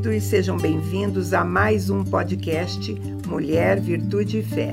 queridos, 0.00 0.24
sejam 0.24 0.56
bem-vindos 0.56 1.34
a 1.34 1.44
mais 1.44 1.90
um 1.90 2.02
podcast 2.02 2.94
Mulher, 3.26 3.80
Virtude 3.80 4.38
e 4.38 4.42
Fé. 4.42 4.72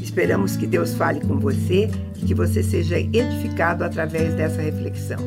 Esperamos 0.00 0.56
que 0.56 0.66
Deus 0.66 0.94
fale 0.94 1.20
com 1.20 1.38
você 1.38 1.88
e 2.16 2.26
que 2.26 2.34
você 2.34 2.62
seja 2.62 2.98
edificado 2.98 3.84
através 3.84 4.34
dessa 4.34 4.60
reflexão. 4.60 5.18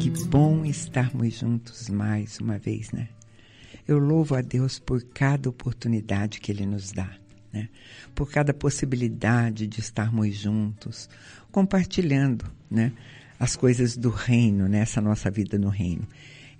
Que 0.00 0.10
bom 0.26 0.64
estarmos 0.64 1.34
juntos 1.34 1.88
mais 1.88 2.38
uma 2.38 2.58
vez, 2.58 2.92
né? 2.92 3.08
Eu 3.88 3.98
louvo 3.98 4.36
a 4.36 4.40
Deus 4.40 4.78
por 4.78 5.02
cada 5.02 5.48
oportunidade 5.48 6.40
que 6.40 6.52
Ele 6.52 6.64
nos 6.64 6.92
dá 6.92 7.10
né? 7.52 7.68
por 8.14 8.30
cada 8.30 8.52
possibilidade 8.52 9.66
de 9.66 9.80
estarmos 9.80 10.36
juntos, 10.36 11.08
compartilhando 11.50 12.44
né? 12.70 12.92
as 13.38 13.56
coisas 13.56 13.96
do 13.96 14.10
reino, 14.10 14.68
né? 14.68 14.84
nossa 15.02 15.30
vida 15.30 15.58
no 15.58 15.68
reino. 15.68 16.06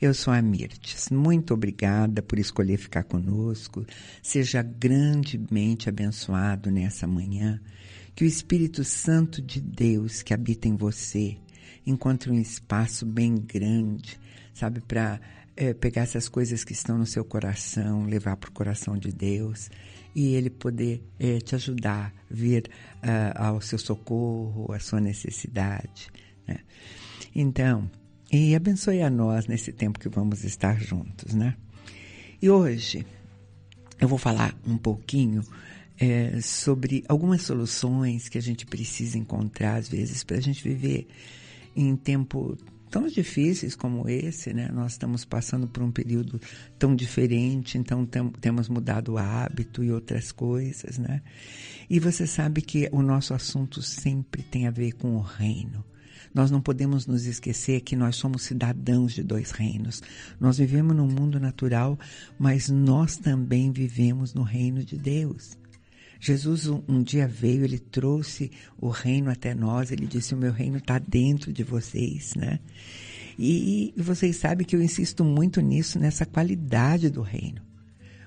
Eu 0.01 0.13
sou 0.13 0.31
a 0.33 0.43
Mirtes. 0.43 1.09
Muito 1.09 1.55
obrigada 1.55 2.21
por 2.21 2.39
escolher 2.39 2.77
ficar 2.77 3.03
conosco. 3.05 3.87
Seja 4.23 4.63
grandemente 4.63 5.89
abençoado 5.89 6.71
nessa 6.71 7.07
manhã. 7.07 7.59
Que 8.15 8.25
o 8.25 8.27
Espírito 8.27 8.85
Santo 8.85 9.41
de 9.41 9.59
Deus 9.59 10.23
que 10.23 10.35
habita 10.35 10.69
em 10.69 10.77
você 10.77 11.39
encontre 11.87 12.31
um 12.31 12.39
espaço 12.39 13.07
bem 13.07 13.37
grande, 13.37 14.21
sabe, 14.53 14.81
para 14.81 15.19
é, 15.57 15.73
pegar 15.73 16.03
essas 16.03 16.29
coisas 16.29 16.63
que 16.63 16.73
estão 16.73 16.99
no 16.99 17.07
seu 17.07 17.25
coração, 17.25 18.05
levar 18.05 18.37
para 18.37 18.51
o 18.51 18.53
coração 18.53 18.99
de 18.99 19.11
Deus 19.11 19.71
e 20.15 20.35
ele 20.35 20.51
poder 20.51 21.03
é, 21.19 21.39
te 21.39 21.55
ajudar, 21.55 22.13
vir 22.31 22.69
uh, 22.97 23.43
ao 23.43 23.61
seu 23.61 23.79
socorro, 23.79 24.73
à 24.73 24.79
sua 24.79 25.01
necessidade. 25.01 26.11
Né? 26.47 26.59
Então, 27.35 27.91
e 28.31 28.55
abençoe 28.55 29.03
a 29.03 29.11
nós 29.11 29.47
nesse 29.47 29.73
tempo 29.73 29.99
que 29.99 30.09
vamos 30.09 30.45
estar 30.45 30.81
juntos, 30.81 31.35
né? 31.35 31.57
E 32.41 32.51
hoje 32.51 33.07
eu 34.01 34.09
vou 34.09 34.19
falar 34.19 34.55
um 34.67 34.77
pouquinho 34.77 35.43
é, 35.99 36.41
sobre 36.41 37.05
algumas 37.09 37.43
soluções 37.43 38.29
que 38.29 38.37
a 38.37 38.43
gente 38.43 38.67
precisa 38.67 39.17
encontrar 39.17 39.77
às 39.77 39.89
vezes 39.89 40.23
para 40.23 40.37
a 40.37 40.41
gente 40.41 40.63
viver 40.63 41.07
em 41.75 41.97
tempo 41.97 42.57
tão 42.91 43.07
difíceis 43.07 43.75
como 43.75 44.09
esse, 44.09 44.53
né? 44.53 44.71
Nós 44.73 44.93
estamos 44.93 45.25
passando 45.25 45.67
por 45.67 45.83
um 45.83 45.91
período 45.91 46.41
tão 46.79 46.95
diferente, 46.95 47.79
então 47.79 48.07
tem, 48.07 48.29
temos 48.41 48.69
mudado 48.69 49.13
o 49.13 49.19
hábito 49.19 49.83
e 49.83 49.91
outras 49.91 50.33
coisas, 50.33 50.99
né? 50.99 51.23
E 51.89 52.01
você 52.01 52.27
sabe 52.27 52.63
que 52.63 52.89
o 52.93 53.03
nosso 53.03 53.35
assunto 53.35 53.83
sempre 53.83 54.43
tem 54.43 54.67
a 54.67 54.71
ver 54.71 54.93
com 54.93 55.17
o 55.17 55.21
reino. 55.21 55.85
Nós 56.37 56.51
não 56.51 56.61
podemos 56.61 57.07
nos 57.07 57.25
esquecer 57.25 57.81
que 57.81 57.97
nós 57.97 58.17
somos 58.17 58.43
cidadãos 58.43 59.15
de 59.15 59.23
dois 59.23 59.53
reinos. 59.53 60.03
Nós 60.39 60.59
vivemos 60.59 60.95
no 60.95 61.07
mundo 61.07 61.41
natural, 61.41 61.99
mas 62.39 62.69
nós 62.69 63.17
também 63.17 63.73
vivemos 63.73 64.35
no 64.35 64.43
reino 64.43 64.85
de 64.85 64.99
Deus. 64.99 65.57
Jesus 66.21 66.67
um, 66.67 67.03
dia 67.03 67.27
veio, 67.27 67.65
ele 67.65 67.79
trouxe 67.79 68.51
o 68.79 68.91
reino 68.91 69.31
até 69.31 69.55
nós, 69.55 69.91
ele 69.91 70.07
disse: 70.07 70.35
O 70.35 70.37
meu 70.37 70.53
reino 70.53 70.77
está 70.77 70.99
dentro 70.99 71.51
de 71.51 71.65
vocês, 71.65 72.35
né? 72.37 72.61
E, 73.39 73.95
e 73.97 74.03
vocês 74.03 74.37
sabem 74.37 74.67
que 74.67 74.77
eu 74.77 74.83
insisto 74.83 75.25
muito 75.25 75.63
nisso, 75.63 75.99
nessa 75.99 76.27
qualidade 76.27 77.09
do 77.09 77.23
reino. 77.23 77.63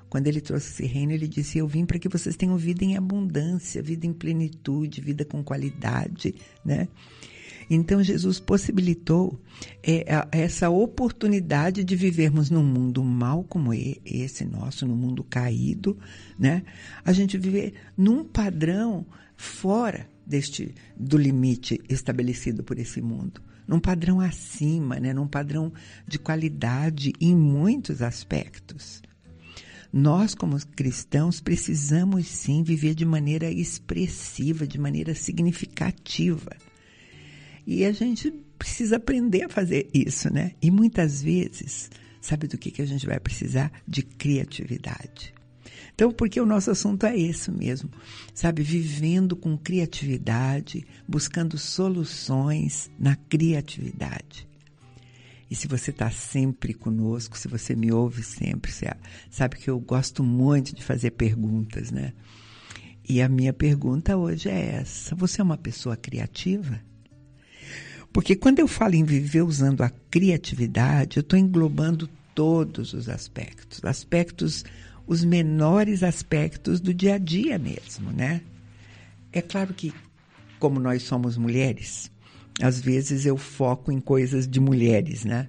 Quando 0.10 0.26
ele 0.26 0.42
trouxe 0.42 0.72
esse 0.72 0.92
reino, 0.92 1.12
ele 1.12 1.28
disse: 1.28 1.60
Eu 1.60 1.68
vim 1.68 1.86
para 1.86 2.00
que 2.00 2.10
vocês 2.10 2.36
tenham 2.36 2.58
vida 2.58 2.84
em 2.84 2.98
abundância, 2.98 3.84
vida 3.84 4.08
em 4.08 4.14
plenitude, 4.14 5.00
vida 5.00 5.24
com 5.24 5.44
qualidade, 5.44 6.34
né? 6.66 6.88
Então 7.70 8.02
Jesus 8.02 8.40
possibilitou 8.40 9.40
é, 9.84 10.06
essa 10.32 10.70
oportunidade 10.70 11.84
de 11.84 11.96
vivermos 11.96 12.50
num 12.50 12.64
mundo 12.64 13.04
mal 13.04 13.44
como 13.44 13.74
esse 13.74 14.44
nosso, 14.44 14.88
num 14.88 14.96
mundo 14.96 15.24
caído, 15.24 15.98
né? 16.38 16.64
A 17.06 17.14
gente 17.14 17.38
viver 17.38 17.74
num 17.96 18.24
padrão 18.24 19.06
fora 19.38 20.10
deste 20.26 20.74
do 20.98 21.18
limite 21.18 21.80
estabelecido 21.88 22.64
por 22.64 22.80
esse 22.80 23.02
mundo, 23.02 23.42
num 23.68 23.80
padrão 23.80 24.20
acima, 24.20 25.00
né? 25.00 25.14
Num 25.14 25.28
padrão 25.28 25.72
de 26.08 26.18
qualidade 26.18 27.14
em 27.22 27.36
muitos 27.36 28.02
aspectos. 28.02 29.02
Nós, 29.92 30.36
como 30.36 30.56
cristãos, 30.76 31.42
precisamos 31.42 32.28
sim 32.28 32.62
viver 32.62 32.94
de 32.94 33.06
maneira 33.06 33.50
expressiva, 33.50 34.68
de 34.68 34.80
maneira 34.80 35.16
significativa. 35.16 36.56
E 37.72 37.86
a 37.86 37.92
gente 37.92 38.32
precisa 38.58 38.96
aprender 38.96 39.44
a 39.44 39.48
fazer 39.48 39.92
isso, 39.94 40.34
né? 40.34 40.54
E 40.60 40.72
muitas 40.72 41.22
vezes, 41.22 41.92
sabe 42.20 42.48
do 42.48 42.58
que, 42.58 42.72
que 42.72 42.82
a 42.82 42.86
gente 42.86 43.06
vai 43.06 43.20
precisar? 43.20 43.72
De 43.88 44.02
criatividade. 44.02 45.36
Então, 45.94 46.12
porque 46.12 46.42
o 46.42 46.48
nosso 46.48 46.72
assunto 46.72 47.06
é 47.06 47.16
esse 47.16 47.52
mesmo, 47.52 47.92
sabe? 48.34 48.64
Vivendo 48.64 49.36
com 49.36 49.56
criatividade, 49.56 50.84
buscando 51.08 51.60
soluções 51.60 52.90
na 52.98 53.16
criatividade. 53.16 54.48
E 55.48 55.54
se 55.54 55.68
você 55.68 55.92
está 55.92 56.10
sempre 56.10 56.74
conosco, 56.74 57.38
se 57.38 57.48
você 57.48 57.76
me 57.76 57.92
ouve 57.92 58.24
sempre, 58.24 58.72
você 58.72 58.88
sabe 59.30 59.58
que 59.58 59.70
eu 59.70 59.80
gosto 59.80 60.24
muito 60.24 60.76
de 60.76 60.84
fazer 60.84 61.12
perguntas, 61.12 61.92
né? 61.92 62.14
E 63.08 63.22
a 63.22 63.30
minha 63.30 63.54
pergunta 63.54 64.18
hoje 64.18 64.50
é 64.50 64.78
essa: 64.78 65.16
você 65.16 65.40
é 65.40 65.44
uma 65.44 65.58
pessoa 65.58 65.96
criativa? 65.96 66.89
Porque 68.12 68.36
quando 68.36 68.60
eu 68.60 68.68
falo 68.68 68.96
em 68.96 69.04
viver 69.04 69.44
usando 69.44 69.82
a 69.82 69.90
criatividade, 70.10 71.18
eu 71.18 71.22
estou 71.22 71.38
englobando 71.38 72.10
todos 72.34 72.94
os 72.94 73.10
aspectos, 73.10 73.84
aspectos, 73.84 74.66
os 75.06 75.24
menores 75.24 76.04
aspectos 76.04 76.80
do 76.80 76.94
dia 76.94 77.16
a 77.16 77.18
dia 77.18 77.60
mesmo, 77.60 78.12
né? 78.12 78.42
É 79.32 79.42
claro 79.42 79.74
que, 79.74 79.94
como 80.58 80.80
nós 80.80 81.04
somos 81.04 81.38
mulheres, 81.38 82.12
às 82.62 82.80
vezes 82.80 83.26
eu 83.26 83.38
foco 83.38 83.92
em 83.92 84.00
coisas 84.00 84.48
de 84.48 84.60
mulheres, 84.60 85.24
né? 85.24 85.48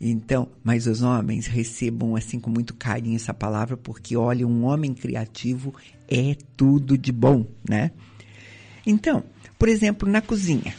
Então, 0.00 0.48
mas 0.64 0.86
os 0.86 1.00
homens 1.00 1.46
recebam 1.46 2.16
assim 2.16 2.40
com 2.40 2.50
muito 2.50 2.74
carinho 2.74 3.14
essa 3.14 3.32
palavra, 3.32 3.76
porque 3.76 4.16
olha, 4.16 4.46
um 4.46 4.64
homem 4.64 4.94
criativo 4.94 5.74
é 6.08 6.36
tudo 6.56 6.98
de 6.98 7.12
bom, 7.12 7.46
né? 7.68 7.92
Então, 8.84 9.22
por 9.58 9.68
exemplo, 9.68 10.08
na 10.08 10.20
cozinha, 10.20 10.74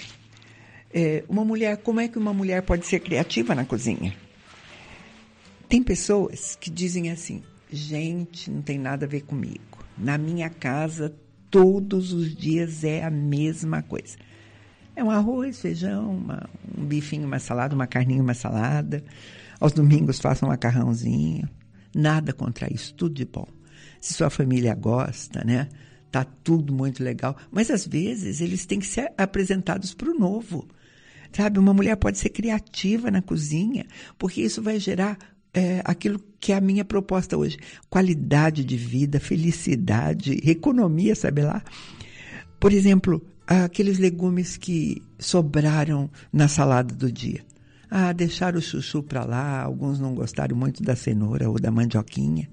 é, 0.93 1.23
uma 1.27 1.43
mulher, 1.43 1.77
como 1.77 1.99
é 1.99 2.07
que 2.07 2.17
uma 2.17 2.33
mulher 2.33 2.61
pode 2.61 2.85
ser 2.85 2.99
criativa 2.99 3.55
na 3.55 3.65
cozinha? 3.65 4.15
Tem 5.67 5.81
pessoas 5.81 6.55
que 6.55 6.69
dizem 6.69 7.09
assim: 7.09 7.41
gente, 7.71 8.51
não 8.51 8.61
tem 8.61 8.77
nada 8.77 9.05
a 9.05 9.09
ver 9.09 9.21
comigo. 9.21 9.83
Na 9.97 10.17
minha 10.17 10.49
casa, 10.49 11.13
todos 11.49 12.13
os 12.13 12.35
dias 12.35 12.83
é 12.83 13.03
a 13.03 13.09
mesma 13.09 13.81
coisa. 13.81 14.17
É 14.95 15.03
um 15.03 15.09
arroz, 15.09 15.59
feijão, 15.59 16.15
uma, 16.15 16.47
um 16.77 16.85
bifinho, 16.85 17.25
uma 17.25 17.39
salada, 17.39 17.73
uma 17.73 17.87
carninha, 17.87 18.21
uma 18.21 18.35
salada. 18.35 19.03
Aos 19.59 19.71
domingos 19.71 20.19
façam 20.19 20.47
um 20.47 20.51
macarrãozinho. 20.51 21.49
Nada 21.95 22.33
contra 22.33 22.71
isso, 22.71 22.93
tudo 22.93 23.15
de 23.15 23.25
bom. 23.25 23.47
Se 23.99 24.13
sua 24.13 24.29
família 24.29 24.75
gosta, 24.75 25.43
né? 25.43 25.69
Tá 26.11 26.23
tudo 26.23 26.71
muito 26.71 27.03
legal. 27.03 27.35
Mas 27.51 27.71
às 27.71 27.87
vezes 27.87 28.41
eles 28.41 28.67
têm 28.67 28.79
que 28.79 28.85
ser 28.85 29.11
apresentados 29.17 29.95
para 29.95 30.11
o 30.11 30.13
novo. 30.13 30.67
Sabe, 31.35 31.57
uma 31.59 31.73
mulher 31.73 31.95
pode 31.95 32.17
ser 32.19 32.29
criativa 32.29 33.09
na 33.09 33.21
cozinha, 33.21 33.85
porque 34.19 34.41
isso 34.41 34.61
vai 34.61 34.79
gerar 34.79 35.17
é, 35.53 35.81
aquilo 35.83 36.19
que 36.39 36.51
é 36.51 36.55
a 36.55 36.61
minha 36.61 36.85
proposta 36.85 37.37
hoje: 37.37 37.57
qualidade 37.89 38.63
de 38.63 38.77
vida, 38.77 39.19
felicidade, 39.19 40.39
economia, 40.47 41.15
sabe 41.15 41.41
lá? 41.41 41.63
Por 42.59 42.71
exemplo, 42.71 43.21
aqueles 43.47 43.97
legumes 43.99 44.57
que 44.57 45.01
sobraram 45.19 46.09
na 46.31 46.47
salada 46.47 46.93
do 46.93 47.11
dia. 47.11 47.43
Ah, 47.89 48.11
deixaram 48.11 48.57
o 48.57 48.61
chuchu 48.61 49.03
para 49.03 49.23
lá, 49.23 49.61
alguns 49.61 49.99
não 49.99 50.15
gostaram 50.15 50.55
muito 50.55 50.81
da 50.81 50.95
cenoura 50.95 51.49
ou 51.49 51.59
da 51.59 51.69
mandioquinha. 51.69 52.49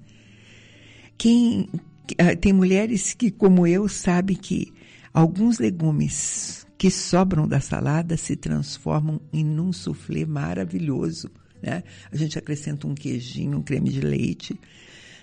Quem 1.17 1.67
ah, 2.17 2.35
tem 2.35 2.53
mulheres 2.53 3.13
que, 3.13 3.31
como 3.31 3.65
eu, 3.65 3.87
sabem 3.87 4.35
que 4.35 4.71
alguns 5.13 5.57
legumes 5.57 6.60
que 6.81 6.89
sobram 6.89 7.47
da 7.47 7.59
salada 7.59 8.17
se 8.17 8.35
transformam 8.35 9.21
em 9.31 9.45
um 9.59 9.71
soufflé 9.71 10.25
maravilhoso. 10.25 11.29
Né? 11.61 11.83
A 12.11 12.17
gente 12.17 12.39
acrescenta 12.39 12.87
um 12.87 12.95
queijinho, 12.95 13.59
um 13.59 13.61
creme 13.61 13.91
de 13.91 14.01
leite. 14.01 14.59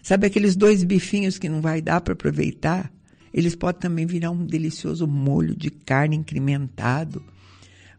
Sabe 0.00 0.28
aqueles 0.28 0.54
dois 0.54 0.84
bifinhos 0.84 1.36
que 1.36 1.48
não 1.48 1.60
vai 1.60 1.82
dar 1.82 2.00
para 2.00 2.12
aproveitar? 2.12 2.92
Eles 3.34 3.56
podem 3.56 3.80
também 3.80 4.06
virar 4.06 4.30
um 4.30 4.46
delicioso 4.46 5.04
molho 5.08 5.56
de 5.56 5.68
carne 5.68 6.14
incrementado. 6.14 7.24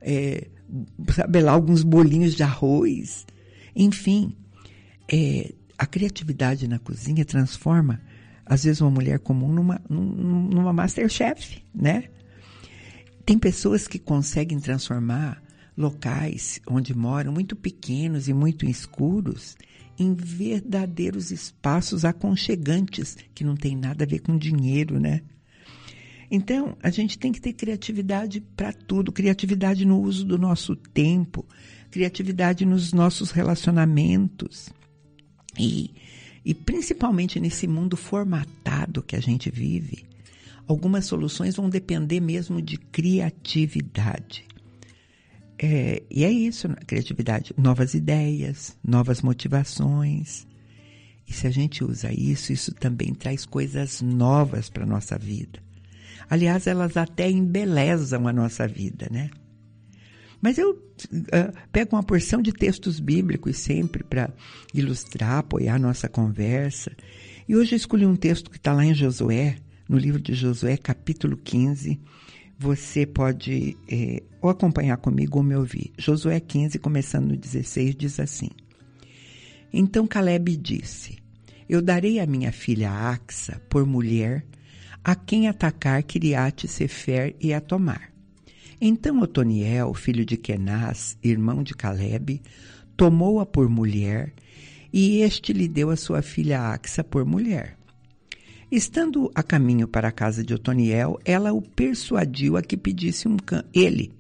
É, 0.02 0.48
sabe 1.14 1.42
lá, 1.42 1.52
alguns 1.52 1.84
bolinhos 1.84 2.36
de 2.36 2.44
arroz. 2.44 3.28
Enfim, 3.76 4.38
é, 5.12 5.54
a 5.78 5.86
criatividade 5.86 6.66
na 6.66 6.80
cozinha 6.80 7.26
transforma, 7.26 8.00
às 8.46 8.64
vezes, 8.64 8.80
uma 8.80 8.90
mulher 8.90 9.20
comum 9.20 9.52
numa, 9.52 9.82
numa 9.90 10.72
Masterchef, 10.72 11.62
né? 11.76 12.06
Tem 13.30 13.38
pessoas 13.38 13.88
que 13.88 14.00
conseguem 14.00 14.60
transformar 14.60 15.40
locais 15.78 16.60
onde 16.68 16.98
moram 16.98 17.32
muito 17.32 17.56
pequenos 17.56 18.28
e 18.28 18.34
muito 18.34 18.66
escuros 18.66 19.56
em 20.00 20.16
verdadeiros 20.16 21.30
espaços 21.30 22.04
aconchegantes 22.04 23.16
que 23.36 23.44
não 23.44 23.56
tem 23.56 23.76
nada 23.76 24.04
a 24.04 24.08
ver 24.08 24.22
com 24.22 24.36
dinheiro, 24.36 25.00
né? 25.00 25.22
Então, 26.32 26.76
a 26.82 26.90
gente 26.90 27.20
tem 27.20 27.32
que 27.32 27.40
ter 27.40 27.54
criatividade 27.54 28.42
para 28.42 28.74
tudo, 28.74 29.12
criatividade 29.12 29.86
no 29.86 30.02
uso 30.02 30.26
do 30.26 30.40
nosso 30.40 30.76
tempo, 30.76 31.46
criatividade 31.92 32.66
nos 32.66 32.92
nossos 32.94 33.30
relacionamentos. 33.30 34.70
E, 35.56 35.94
e 36.44 36.56
principalmente 36.56 37.40
nesse 37.40 37.68
mundo 37.68 37.96
formatado 37.96 39.04
que 39.04 39.16
a 39.16 39.22
gente 39.22 39.52
vive, 39.52 40.09
algumas 40.70 41.06
soluções 41.06 41.56
vão 41.56 41.68
depender 41.68 42.20
mesmo 42.20 42.62
de 42.62 42.78
criatividade. 42.78 44.46
É, 45.58 46.04
e 46.12 46.24
é 46.24 46.32
isso, 46.32 46.68
né? 46.68 46.76
criatividade, 46.86 47.56
novas 47.58 47.96
ideias, 47.96 48.78
novas 48.88 49.24
motivações. 49.24 50.48
E 51.28 51.34
se 51.34 51.48
a 51.48 51.50
gente 51.50 51.84
usa 51.84 52.14
isso, 52.14 52.54
isso 52.54 52.72
também 52.72 53.16
traz 53.16 53.46
coisas 53.46 54.00
novas 54.02 54.70
para 54.70 54.84
a 54.84 54.88
nossa 54.88 55.18
vida. 55.18 55.60
Aliás, 56.30 56.68
elas 56.68 56.96
até 56.96 57.30
embelezam 57.30 58.28
a 58.28 58.32
nossa 58.32 58.68
vida, 58.68 59.08
né? 59.12 59.32
Mas 60.40 60.60
eu 60.60 60.72
uh, 60.72 61.54
pego 61.72 61.96
uma 61.96 62.04
porção 62.04 62.42
de 62.42 62.54
textos 62.54 63.00
bíblicos 63.00 63.58
sempre 63.58 64.04
para 64.04 64.32
ilustrar, 64.74 65.40
apoiar 65.40 65.76
a 65.76 65.80
nossa 65.80 66.08
conversa. 66.08 66.92
E 67.48 67.56
hoje 67.56 67.74
eu 67.74 67.78
escolhi 67.78 68.06
um 68.06 68.16
texto 68.16 68.52
que 68.52 68.58
está 68.58 68.72
lá 68.72 68.86
em 68.86 68.94
Josué, 68.94 69.58
no 69.90 69.98
livro 69.98 70.22
de 70.22 70.36
Josué, 70.36 70.78
capítulo 70.78 71.36
15. 71.36 72.00
Você 72.60 73.08
pode 73.08 73.76
eh, 73.90 74.22
ou 74.40 74.50
acompanhar 74.50 74.98
comigo 74.98 75.40
ou 75.40 75.44
me 75.44 75.56
ouvir. 75.56 75.92
Josué 75.98 76.40
15, 76.40 76.78
começando 76.78 77.30
no 77.30 77.36
16, 77.36 77.96
diz 77.96 78.20
assim: 78.20 78.50
Então 79.74 80.06
Caleb 80.06 80.56
disse: 80.58 81.18
Eu 81.68 81.82
darei 81.82 82.20
a 82.20 82.28
minha 82.28 82.52
filha 82.52 82.92
Axa 82.92 83.60
por 83.68 83.84
mulher 83.86 84.46
a 85.04 85.16
quem 85.16 85.48
atacar 85.48 86.04
Kiriate 86.04 86.68
Sefer 86.68 87.36
e 87.40 87.52
a 87.52 87.60
tomar. 87.60 88.14
Então 88.80 89.20
Otoniel, 89.22 89.94
filho 89.94 90.24
de 90.24 90.38
Kenaz, 90.38 91.18
irmão 91.24 91.64
de 91.64 91.74
Caleb, 91.74 92.42
tomou-a 92.96 93.46
por 93.46 93.68
mulher, 93.70 94.34
e 94.92 95.22
este 95.22 95.52
lhe 95.52 95.68
deu 95.68 95.90
a 95.90 95.96
sua 95.96 96.22
filha 96.22 96.62
Axa 96.62 97.04
por 97.04 97.26
mulher. 97.26 97.79
Estando 98.72 99.32
a 99.34 99.42
caminho 99.42 99.88
para 99.88 100.10
a 100.10 100.12
casa 100.12 100.44
de 100.44 100.54
Otoniel, 100.54 101.20
ela 101.26 101.52
o 101.52 101.60
persuadiu 101.60 102.56
a 102.56 102.62
que 102.62 102.78
pedisse 102.78 103.28
um 103.28 103.36
campo. 103.36 103.68
Ele 103.74 104.12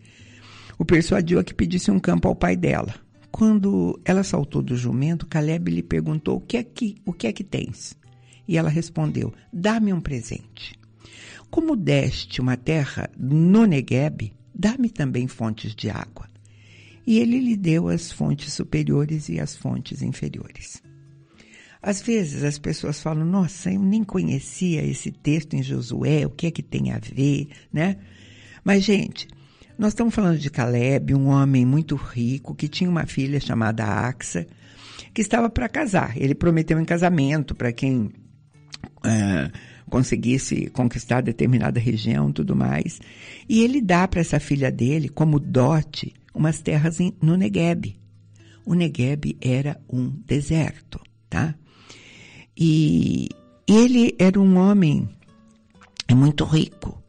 o 0.80 0.84
persuadiu 0.84 1.38
a 1.38 1.44
que 1.44 1.54
pedisse 1.54 1.92
um 1.92 2.00
campo 2.00 2.28
ao 2.28 2.36
pai 2.36 2.56
dela. 2.56 2.96
Quando 3.30 4.00
ela 4.04 4.24
saltou 4.24 4.63
do 4.63 4.75
jumento, 4.75 5.28
Caleb 5.28 5.69
lhe 5.69 5.84
perguntou: 5.84 6.38
"O 6.38 6.42
que 6.42 6.57
é 6.57 6.63
que, 6.63 6.96
o 7.06 7.13
que 7.13 7.28
é 7.28 7.34
que 7.34 7.44
tens?" 7.44 7.96
E 8.48 8.57
ela 8.57 8.69
respondeu: 8.69 9.31
Dá-me 9.54 9.94
um 9.94 10.01
presente. 10.01 10.74
Como 11.52 11.75
deste 11.75 12.42
uma 12.42 12.57
terra 12.57 13.07
no 13.19 13.66
Negueb, 13.66 14.34
dá-me 14.56 14.90
também 14.90 15.28
fontes 15.28 15.75
de 15.75 15.92
água. 15.92 16.28
E 17.06 17.19
ele 17.19 17.40
lhe 17.40 17.56
deu 17.56 17.88
as 17.88 18.12
fontes 18.12 18.54
superiores 18.54 19.30
e 19.30 19.40
as 19.40 19.56
fontes 19.56 20.02
inferiores. 20.02 20.81
Às 21.81 22.02
vezes 22.02 22.44
as 22.44 22.60
pessoas 22.60 23.02
falam: 23.02 23.26
Nossa, 23.26 23.72
eu 23.72 23.81
nem 23.81 24.04
conhecia 24.04 24.84
esse 24.84 25.12
texto 25.12 25.56
em 25.56 25.64
Josué, 25.64 26.26
o 26.26 26.30
que 26.30 26.48
é 26.48 26.52
que 26.52 26.64
tem 26.64 26.92
a 26.92 27.00
ver, 27.00 27.50
né? 27.72 27.98
Mas, 28.64 28.84
gente, 28.84 29.28
nós 29.78 29.94
estamos 29.94 30.14
falando 30.14 30.38
de 30.38 30.50
Caleb, 30.50 31.16
um 31.16 31.28
homem 31.28 31.66
muito 31.66 31.96
rico 31.96 32.54
que 32.54 32.68
tinha 32.68 32.90
uma 32.90 33.06
filha 33.06 33.40
chamada 33.40 33.86
Axa, 33.86 34.46
que 35.14 35.22
estava 35.22 35.50
para 35.50 35.70
casar. 35.70 36.18
Ele 36.18 36.36
prometeu 36.36 36.78
em 36.80 36.84
casamento 36.86 37.56
para 37.56 37.72
quem 37.72 38.02
uh, 38.02 39.52
conseguisse 39.90 40.70
conquistar 40.72 41.22
determinada 41.22 41.80
região, 41.80 42.30
tudo 42.30 42.58
mais. 42.58 43.00
E 43.48 43.64
ele 43.64 43.81
dá 43.81 44.06
para 44.06 44.20
essa 44.20 44.38
filha 44.38 44.70
dele, 44.70 45.08
como 45.08 45.40
dote, 45.40 46.14
umas 46.34 46.62
terras 46.62 47.00
em, 47.00 47.16
no 47.22 47.38
Negueb. 47.38 47.98
O 48.66 48.74
Negueb 48.74 49.38
era 49.42 49.80
um 49.90 50.10
deserto, 50.10 51.00
tá? 51.30 51.56
E 52.62 53.30
ele 53.66 54.14
era 54.20 54.38
um 54.38 54.58
homem 54.58 55.08
muito 56.12 56.44
rico, 56.44 57.02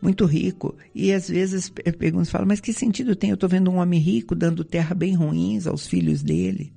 muito 0.00 0.24
rico. 0.24 0.74
E 0.94 1.12
às 1.12 1.28
vezes 1.28 1.68
perguntam, 1.68 2.24
falam, 2.24 2.48
mas 2.48 2.60
que 2.60 2.72
sentido 2.72 3.14
tem? 3.14 3.28
Eu 3.28 3.34
estou 3.34 3.46
vendo 3.46 3.70
um 3.70 3.76
homem 3.76 4.00
rico 4.00 4.34
dando 4.34 4.64
terra 4.64 4.94
bem 4.94 5.14
ruins 5.14 5.66
aos 5.66 5.86
filhos 5.86 6.22
dele, 6.22 6.72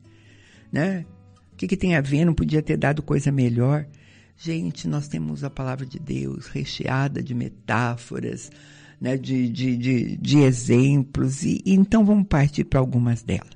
né? 0.69 1.05
O 1.53 1.55
que, 1.55 1.65
que 1.65 1.77
tem 1.77 1.95
a 1.95 2.01
ver? 2.01 2.25
Não 2.25 2.33
podia 2.33 2.61
ter 2.61 2.75
dado 2.75 3.01
coisa 3.01 3.31
melhor. 3.31 3.87
Gente, 4.35 4.85
nós 4.85 5.07
temos 5.07 5.41
a 5.45 5.49
palavra 5.49 5.85
de 5.85 5.97
Deus 5.97 6.47
recheada 6.47 7.23
de 7.23 7.33
metáforas, 7.33 8.51
né, 8.99 9.15
de, 9.15 9.47
de, 9.47 9.77
de, 9.77 10.17
de 10.17 10.39
exemplos, 10.39 11.43
e, 11.43 11.61
e 11.63 11.73
então 11.73 12.03
vamos 12.03 12.27
partir 12.27 12.65
para 12.65 12.81
algumas 12.81 13.23
delas. 13.23 13.55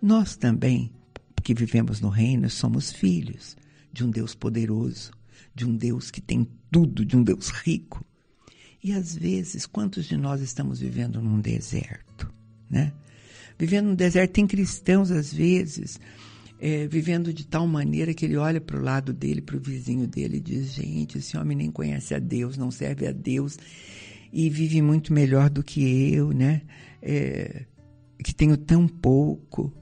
Nós 0.00 0.36
também, 0.36 0.92
que 1.42 1.54
vivemos 1.54 2.00
no 2.00 2.08
reino, 2.08 2.48
somos 2.48 2.92
filhos 2.92 3.58
de 3.92 4.04
um 4.04 4.10
Deus 4.10 4.34
poderoso, 4.34 5.12
de 5.54 5.66
um 5.66 5.76
Deus 5.76 6.10
que 6.10 6.20
tem 6.20 6.46
tudo, 6.70 7.04
de 7.04 7.16
um 7.16 7.22
Deus 7.22 7.50
rico. 7.50 8.04
E 8.82 8.92
às 8.92 9.14
vezes, 9.14 9.66
quantos 9.66 10.06
de 10.06 10.16
nós 10.16 10.40
estamos 10.40 10.80
vivendo 10.80 11.20
num 11.20 11.40
deserto, 11.40 12.32
né? 12.68 12.92
Vivendo 13.58 13.86
num 13.86 13.94
deserto, 13.94 14.32
tem 14.32 14.46
cristãos 14.46 15.10
às 15.10 15.32
vezes 15.32 15.98
é, 16.60 16.86
vivendo 16.86 17.32
de 17.32 17.46
tal 17.46 17.66
maneira 17.66 18.12
que 18.12 18.24
ele 18.24 18.36
olha 18.36 18.60
para 18.60 18.78
o 18.78 18.82
lado 18.82 19.14
dele, 19.14 19.40
para 19.40 19.56
o 19.56 19.60
vizinho 19.60 20.06
dele 20.06 20.36
e 20.36 20.40
diz: 20.40 20.74
gente, 20.74 21.18
esse 21.18 21.36
homem 21.36 21.56
nem 21.56 21.70
conhece 21.70 22.14
a 22.14 22.18
Deus, 22.18 22.58
não 22.58 22.70
serve 22.70 23.06
a 23.06 23.12
Deus 23.12 23.58
e 24.32 24.50
vive 24.50 24.82
muito 24.82 25.12
melhor 25.12 25.48
do 25.48 25.64
que 25.64 26.12
eu, 26.12 26.32
né? 26.32 26.60
É, 27.00 27.64
que 28.22 28.34
tenho 28.34 28.56
tão 28.58 28.86
pouco. 28.86 29.72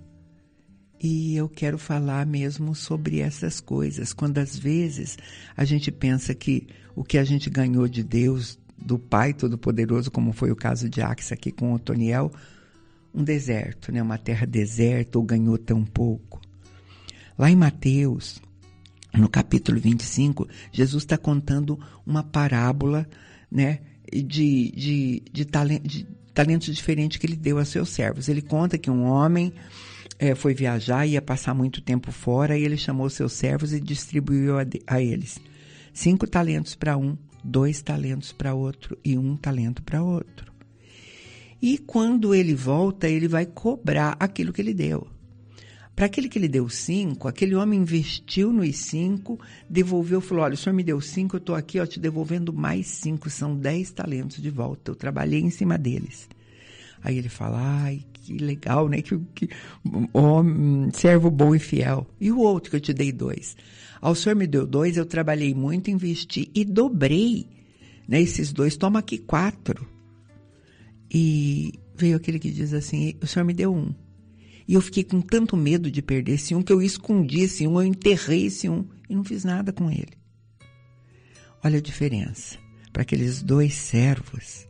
E 1.01 1.37
eu 1.37 1.49
quero 1.49 1.79
falar 1.79 2.27
mesmo 2.27 2.75
sobre 2.75 3.21
essas 3.21 3.61
coisas. 3.61 4.13
Quando 4.13 4.39
às 4.39 4.57
vezes 4.57 5.17
a 5.57 5.65
gente 5.65 5.93
pensa 5.93 6.35
que 6.35 6.67
o 6.95 7.05
que 7.05 7.19
a 7.19 7.25
gente 7.25 7.49
ganhou 7.49 7.87
de 7.87 8.03
Deus, 8.03 8.59
do 8.77 8.99
Pai 8.99 9.33
Todo-Poderoso, 9.33 10.11
como 10.11 10.33
foi 10.33 10.51
o 10.51 10.57
caso 10.57 10.89
de 10.89 11.01
Axa 11.01 11.35
aqui 11.35 11.53
com 11.53 11.73
Otoniel, 11.73 12.33
um 13.15 13.23
deserto, 13.23 13.93
né? 13.93 14.03
uma 14.03 14.19
terra 14.19 14.47
deserta, 14.47 15.19
ou 15.19 15.25
ganhou 15.25 15.57
tão 15.57 15.85
pouco. 15.85 16.41
Lá 17.39 17.49
em 17.49 17.57
Mateus, 17.57 18.41
no 19.15 19.29
capítulo 19.29 19.79
25, 19.81 20.49
Jesus 20.73 21.05
está 21.05 21.17
contando 21.17 21.79
uma 22.05 22.23
parábola 22.23 23.09
né, 23.51 23.81
de, 24.13 24.73
de, 24.73 25.23
de, 25.33 25.45
talent, 25.45 25.83
de 25.83 26.05
talentos 26.35 26.75
diferentes 26.75 27.19
que 27.19 27.27
ele 27.27 27.37
deu 27.37 27.59
a 27.59 27.65
seus 27.65 27.91
servos. 27.91 28.29
Ele 28.29 28.43
conta 28.43 28.77
que 28.77 28.91
um 28.91 29.05
homem 29.05 29.53
é, 30.19 30.35
foi 30.35 30.55
viajar, 30.55 31.07
ia 31.07 31.23
passar 31.23 31.55
muito 31.55 31.81
tempo 31.81 32.11
fora, 32.11 32.59
e 32.59 32.65
ele 32.65 32.77
chamou 32.77 33.09
seus 33.09 33.33
servos 33.33 33.73
e 33.73 33.81
distribuiu 33.81 34.59
a, 34.59 34.67
a 34.87 35.01
eles 35.01 35.39
cinco 35.99 36.29
talentos 36.29 36.77
para 36.77 36.97
um, 36.97 37.19
dois 37.43 37.83
talentos 37.83 38.31
para 38.31 38.55
outro 38.55 38.97
e 39.05 39.19
um 39.19 39.37
talento 39.37 39.83
para 39.83 40.01
outro. 40.01 40.53
E 41.61 41.77
quando 41.77 42.33
ele 42.33 42.55
volta, 42.55 43.09
ele 43.09 43.27
vai 43.27 43.45
cobrar 43.45 44.17
aquilo 44.21 44.53
que 44.53 44.63
ele 44.63 44.73
deu. 44.73 45.09
Para 45.97 46.07
aquele 46.07 46.29
que 46.29 46.39
ele 46.39 46.47
deu 46.47 46.69
cinco, 46.69 47.27
aquele 47.27 47.57
homem 47.57 47.81
investiu 47.81 48.53
nos 48.53 48.77
cinco, 48.77 49.41
devolveu, 49.69 50.21
falou: 50.21 50.45
Olha, 50.45 50.55
o 50.55 50.57
senhor 50.57 50.77
me 50.77 50.85
deu 50.85 51.01
cinco, 51.01 51.35
eu 51.35 51.39
estou 51.39 51.57
aqui 51.57 51.81
ó, 51.81 51.87
te 51.87 51.99
devolvendo 51.99 52.53
mais 52.53 52.87
cinco, 52.87 53.29
são 53.29 53.57
dez 53.57 53.91
talentos 53.91 54.41
de 54.41 54.51
volta. 54.51 54.93
Eu 54.93 54.95
trabalhei 54.95 55.41
em 55.41 55.51
cima 55.51 55.77
deles. 55.77 56.29
Aí 57.03 57.19
ele 57.19 57.29
fala: 57.29 57.59
Ai, 57.61 58.05
que 58.29 58.45
legal, 58.45 58.89
né? 58.89 59.01
Que, 59.01 59.19
que 59.35 59.49
oh, 60.13 60.43
servo 60.93 61.31
bom 61.31 61.55
e 61.55 61.59
fiel. 61.59 62.07
E 62.21 62.31
o 62.31 62.39
outro 62.39 62.71
que 62.71 62.77
eu 62.77 62.81
te 62.81 62.93
dei 62.93 63.11
dois? 63.11 63.57
Ao 64.01 64.15
senhor 64.15 64.37
me 64.37 64.47
deu 64.47 64.67
dois, 64.67 64.97
eu 64.97 65.07
trabalhei 65.07 65.55
muito, 65.55 65.91
investi 65.91 66.51
e 66.55 66.65
dobrei 66.65 67.47
né, 68.07 68.21
esses 68.21 68.53
dois. 68.53 68.77
Toma 68.77 68.99
aqui 68.99 69.17
quatro. 69.17 69.87
E 71.11 71.73
veio 71.97 72.17
aquele 72.17 72.39
que 72.39 72.51
diz 72.51 72.75
assim: 72.75 73.15
O 73.23 73.27
senhor 73.27 73.47
me 73.47 73.55
deu 73.55 73.75
um. 73.75 73.95
E 74.67 74.75
eu 74.75 74.83
fiquei 74.83 75.03
com 75.03 75.23
tanto 75.23 75.57
medo 75.57 75.91
de 75.91 76.03
perder 76.03 76.35
esse 76.35 76.55
um 76.55 76.63
que 76.63 76.73
eu 76.73 76.83
escondi 76.83 77.41
esse 77.41 77.67
um, 77.67 77.81
eu 77.81 77.87
enterrei 77.87 78.45
esse 78.45 78.69
um 78.69 78.85
e 79.09 79.17
não 79.17 79.25
fiz 79.25 79.43
nada 79.43 79.73
com 79.73 79.91
ele. 79.91 80.13
Olha 81.65 81.79
a 81.79 81.83
diferença. 81.83 82.59
Para 82.93 83.03
aqueles 83.03 83.43
dois 83.43 83.75
servos, 83.75 84.68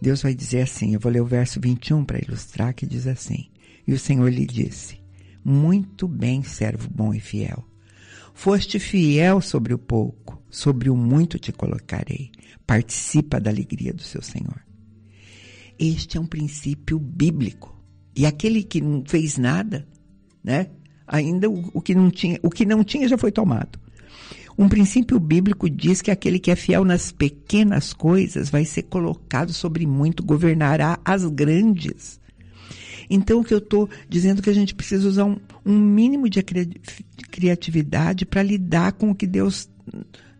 Deus 0.00 0.22
vai 0.22 0.34
dizer 0.34 0.62
assim: 0.62 0.94
eu 0.94 1.00
vou 1.00 1.10
ler 1.10 1.20
o 1.20 1.26
verso 1.26 1.60
21 1.60 2.04
para 2.04 2.18
ilustrar, 2.18 2.74
que 2.74 2.86
diz 2.86 3.06
assim: 3.06 3.48
E 3.86 3.92
o 3.92 3.98
Senhor 3.98 4.28
lhe 4.28 4.46
disse: 4.46 5.00
Muito 5.44 6.06
bem, 6.06 6.42
servo 6.42 6.88
bom 6.88 7.12
e 7.12 7.20
fiel. 7.20 7.64
Foste 8.34 8.78
fiel 8.78 9.40
sobre 9.40 9.74
o 9.74 9.78
pouco, 9.78 10.40
sobre 10.48 10.88
o 10.88 10.96
muito 10.96 11.38
te 11.38 11.52
colocarei. 11.52 12.30
Participa 12.66 13.40
da 13.40 13.50
alegria 13.50 13.92
do 13.92 14.02
seu 14.02 14.22
Senhor. 14.22 14.62
Este 15.78 16.16
é 16.16 16.20
um 16.20 16.26
princípio 16.26 16.98
bíblico. 16.98 17.76
E 18.14 18.26
aquele 18.26 18.62
que 18.62 18.80
não 18.80 19.02
fez 19.06 19.36
nada, 19.36 19.86
né? 20.42 20.70
Ainda 21.06 21.48
o, 21.48 21.70
o 21.72 21.80
que 21.80 21.94
não 21.94 22.10
tinha, 22.10 22.38
o 22.42 22.50
que 22.50 22.64
não 22.66 22.84
tinha 22.84 23.08
já 23.08 23.16
foi 23.16 23.32
tomado. 23.32 23.80
Um 24.58 24.68
princípio 24.68 25.20
bíblico 25.20 25.70
diz 25.70 26.02
que 26.02 26.10
aquele 26.10 26.40
que 26.40 26.50
é 26.50 26.56
fiel 26.56 26.84
nas 26.84 27.12
pequenas 27.12 27.92
coisas 27.92 28.50
vai 28.50 28.64
ser 28.64 28.82
colocado 28.82 29.52
sobre 29.52 29.86
muito, 29.86 30.24
governará 30.24 30.98
as 31.04 31.24
grandes. 31.24 32.18
Então, 33.08 33.40
o 33.40 33.44
que 33.44 33.54
eu 33.54 33.58
estou 33.58 33.88
dizendo 34.08 34.40
é 34.40 34.42
que 34.42 34.50
a 34.50 34.54
gente 34.54 34.74
precisa 34.74 35.08
usar 35.08 35.24
um, 35.24 35.36
um 35.64 35.78
mínimo 35.78 36.28
de 36.28 36.42
criatividade 37.30 38.26
para 38.26 38.42
lidar 38.42 38.92
com 38.92 39.10
o 39.10 39.14
que 39.14 39.28
Deus 39.28 39.70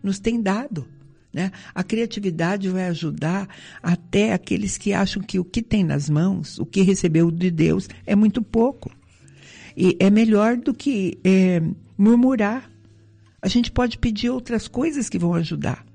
nos 0.03 0.19
tem 0.19 0.41
dado. 0.41 0.85
Né? 1.33 1.51
A 1.73 1.83
criatividade 1.83 2.69
vai 2.69 2.87
ajudar 2.87 3.47
até 3.81 4.33
aqueles 4.33 4.77
que 4.77 4.93
acham 4.93 5.21
que 5.23 5.39
o 5.39 5.45
que 5.45 5.61
tem 5.61 5.83
nas 5.83 6.09
mãos, 6.09 6.59
o 6.59 6.65
que 6.65 6.81
recebeu 6.81 7.31
de 7.31 7.49
Deus, 7.49 7.87
é 8.05 8.15
muito 8.15 8.41
pouco. 8.41 8.91
E 9.77 9.95
é 9.99 10.09
melhor 10.09 10.57
do 10.57 10.73
que 10.73 11.17
é, 11.23 11.61
murmurar. 11.97 12.69
A 13.41 13.47
gente 13.47 13.71
pode 13.71 13.97
pedir 13.97 14.29
outras 14.29 14.67
coisas 14.67 15.09
que 15.09 15.19
vão 15.19 15.33
ajudar. 15.33 15.85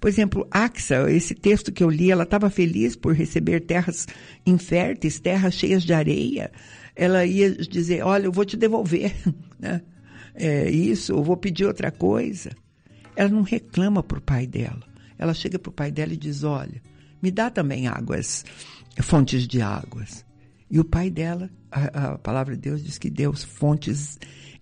Por 0.00 0.08
exemplo, 0.08 0.46
Axa, 0.50 1.10
esse 1.10 1.34
texto 1.34 1.72
que 1.72 1.82
eu 1.82 1.88
li, 1.88 2.10
ela 2.10 2.24
estava 2.24 2.50
feliz 2.50 2.94
por 2.94 3.14
receber 3.14 3.60
terras 3.60 4.06
inférteis, 4.44 5.18
terras 5.18 5.54
cheias 5.54 5.82
de 5.82 5.94
areia. 5.94 6.52
Ela 6.94 7.24
ia 7.24 7.50
dizer: 7.52 8.04
Olha, 8.04 8.26
eu 8.26 8.32
vou 8.32 8.44
te 8.44 8.56
devolver 8.56 9.14
né? 9.58 9.80
é, 10.34 10.70
isso, 10.70 11.12
eu 11.12 11.22
vou 11.22 11.36
pedir 11.36 11.64
outra 11.64 11.90
coisa. 11.90 12.50
Ela 13.16 13.30
não 13.30 13.42
reclama 13.42 14.02
para 14.02 14.18
o 14.18 14.22
pai 14.22 14.46
dela. 14.46 14.82
Ela 15.16 15.32
chega 15.32 15.58
para 15.58 15.70
o 15.70 15.72
pai 15.72 15.90
dela 15.90 16.12
e 16.12 16.18
diz: 16.18 16.44
Olha, 16.44 16.82
me 17.22 17.30
dá 17.30 17.48
também 17.48 17.86
águas, 17.86 18.44
fontes 19.00 19.48
de 19.48 19.62
águas. 19.62 20.24
E 20.70 20.78
o 20.78 20.84
pai 20.84 21.08
dela, 21.08 21.48
a, 21.70 22.12
a 22.12 22.18
palavra 22.18 22.54
de 22.54 22.60
Deus 22.60 22.84
diz 22.84 22.98
que 22.98 23.08
deu 23.08 23.32
fontes 23.32 24.18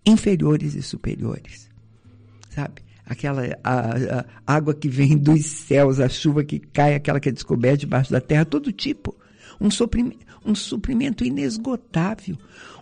inferiores 0.06 0.74
e 0.74 0.82
superiores. 0.82 1.71
Sabe? 2.54 2.82
aquela 3.04 3.42
a, 3.62 4.24
a 4.46 4.54
água 4.54 4.74
que 4.74 4.88
vem 4.88 5.16
dos 5.18 5.44
céus, 5.44 6.00
a 6.00 6.08
chuva 6.08 6.44
que 6.44 6.58
cai, 6.58 6.94
aquela 6.94 7.20
que 7.20 7.28
é 7.28 7.32
descoberta 7.32 7.78
debaixo 7.78 8.10
da 8.10 8.20
terra, 8.20 8.44
todo 8.44 8.72
tipo. 8.72 9.16
Um 9.60 9.70
suprimento, 9.70 10.18
um 10.44 10.54
suprimento 10.54 11.24
inesgotável, 11.24 12.36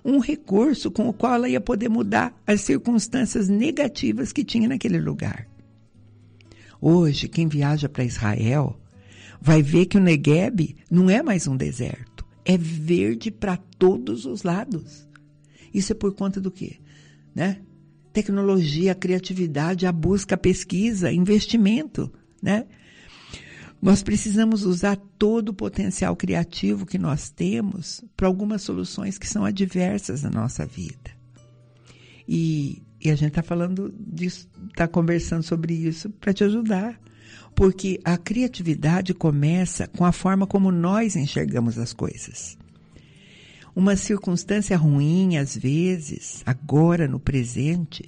um 0.05 0.19
recurso 0.19 0.91
com 0.91 1.09
o 1.09 1.13
qual 1.13 1.35
ela 1.35 1.49
ia 1.49 1.61
poder 1.61 1.91
mudar 1.91 2.35
as 2.47 2.63
circunstâncias 2.63 3.49
negativas 3.49 4.33
que 4.33 4.45
tinha 4.45 4.69
naquele 4.69 4.99
lugar. 4.99 5.47
Hoje, 6.81 7.29
quem 7.29 7.49
viaja 7.49 7.89
para 7.89 8.05
Israel 8.05 8.79
vai 9.43 9.63
ver 9.63 9.87
que 9.87 9.99
o 9.99 10.01
Negueb 10.01 10.77
não 10.91 11.11
é 11.11 11.23
mais 11.23 11.47
um 11.47 11.57
deserto, 11.57 12.25
é 12.47 12.57
verde 12.57 13.31
para 13.31 13.59
todos 13.79 14.25
os 14.25 14.43
lados. 14.43 15.07
Isso 15.75 15.93
é 15.93 15.95
por 15.95 16.15
conta 16.15 16.41
do 16.41 16.51
quê? 16.51 16.79
Né? 17.35 17.61
Tecnologia, 18.13 18.93
a 18.93 18.95
criatividade, 18.95 19.87
a 19.87 19.93
busca, 19.93 20.35
a 20.35 20.39
pesquisa, 20.39 21.13
investimento, 21.13 22.13
né? 22.43 22.67
Nós 23.83 24.03
precisamos 24.03 24.65
usar 24.65 24.97
todo 25.19 25.51
o 25.51 25.55
potencial 25.55 26.15
criativo 26.15 26.85
que 26.85 26.99
nós 26.99 27.31
temos 27.31 28.05
para 28.15 28.27
algumas 28.27 28.61
soluções 28.61 29.17
que 29.17 29.27
são 29.27 29.45
adversas 29.45 30.23
na 30.23 30.31
nossa 30.31 30.67
vida. 30.67 31.11
E, 32.29 32.83
e 33.03 33.11
a 33.11 33.15
gente 33.15 33.31
está 33.31 33.43
falando 33.43 33.93
disso, 33.99 34.47
está 34.69 34.87
conversando 34.87 35.43
sobre 35.43 35.73
isso 35.73 36.11
para 36.11 36.35
te 36.35 36.45
ajudar. 36.45 37.01
Porque 37.55 37.99
a 38.05 38.17
criatividade 38.17 39.15
começa 39.15 39.89
com 39.89 40.05
a 40.05 40.13
forma 40.13 40.47
como 40.47 40.71
nós 40.71 41.17
enxergamos 41.17 41.79
as 41.79 41.93
coisas. 41.93 42.57
Uma 43.75 43.97
circunstância 43.97 44.77
ruim, 44.77 45.37
às 45.37 45.57
vezes, 45.57 46.43
agora 46.45 47.07
no 47.07 47.21
presente, 47.21 48.05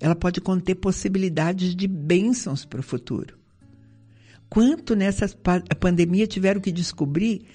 ela 0.00 0.14
pode 0.14 0.40
conter 0.40 0.74
possibilidades 0.76 1.74
de 1.74 1.86
bênçãos 1.86 2.64
para 2.64 2.80
o 2.80 2.82
futuro. 2.82 3.38
Quanto 4.48 4.94
nessa 4.94 5.28
pandemia 5.78 6.26
tiveram 6.26 6.60
que 6.60 6.70
descobrir 6.70 7.46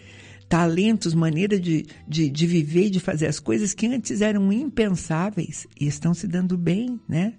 talentos, 0.50 1.14
maneira 1.14 1.60
de, 1.60 1.86
de, 2.08 2.30
de 2.30 2.48
viver 2.48 2.88
e 2.88 2.90
de 2.90 3.00
fazer 3.00 3.28
as 3.28 3.40
coisas 3.40 3.74
que 3.74 3.86
antes 3.86 4.20
eram 4.20 4.52
impensáveis 4.52 5.68
e 5.80 5.88
estão 5.88 6.14
se 6.14 6.28
dando 6.28 6.58
bem, 6.58 7.00
né? 7.08 7.36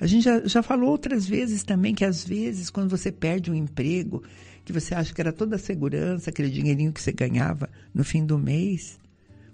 A 0.00 0.06
gente 0.06 0.24
já, 0.24 0.44
já 0.46 0.62
falou 0.62 0.90
outras 0.90 1.26
vezes 1.26 1.62
também 1.62 1.94
que 1.94 2.04
às 2.04 2.24
vezes 2.24 2.70
quando 2.70 2.90
você 2.90 3.12
perde 3.12 3.50
um 3.50 3.54
emprego, 3.54 4.22
que 4.64 4.72
você 4.72 4.94
acha 4.94 5.12
que 5.12 5.20
era 5.20 5.32
toda 5.32 5.56
a 5.56 5.58
segurança, 5.58 6.30
aquele 6.30 6.50
dinheirinho 6.50 6.92
que 6.92 7.00
você 7.00 7.12
ganhava 7.12 7.68
no 7.94 8.04
fim 8.04 8.24
do 8.24 8.38
mês, 8.38 8.98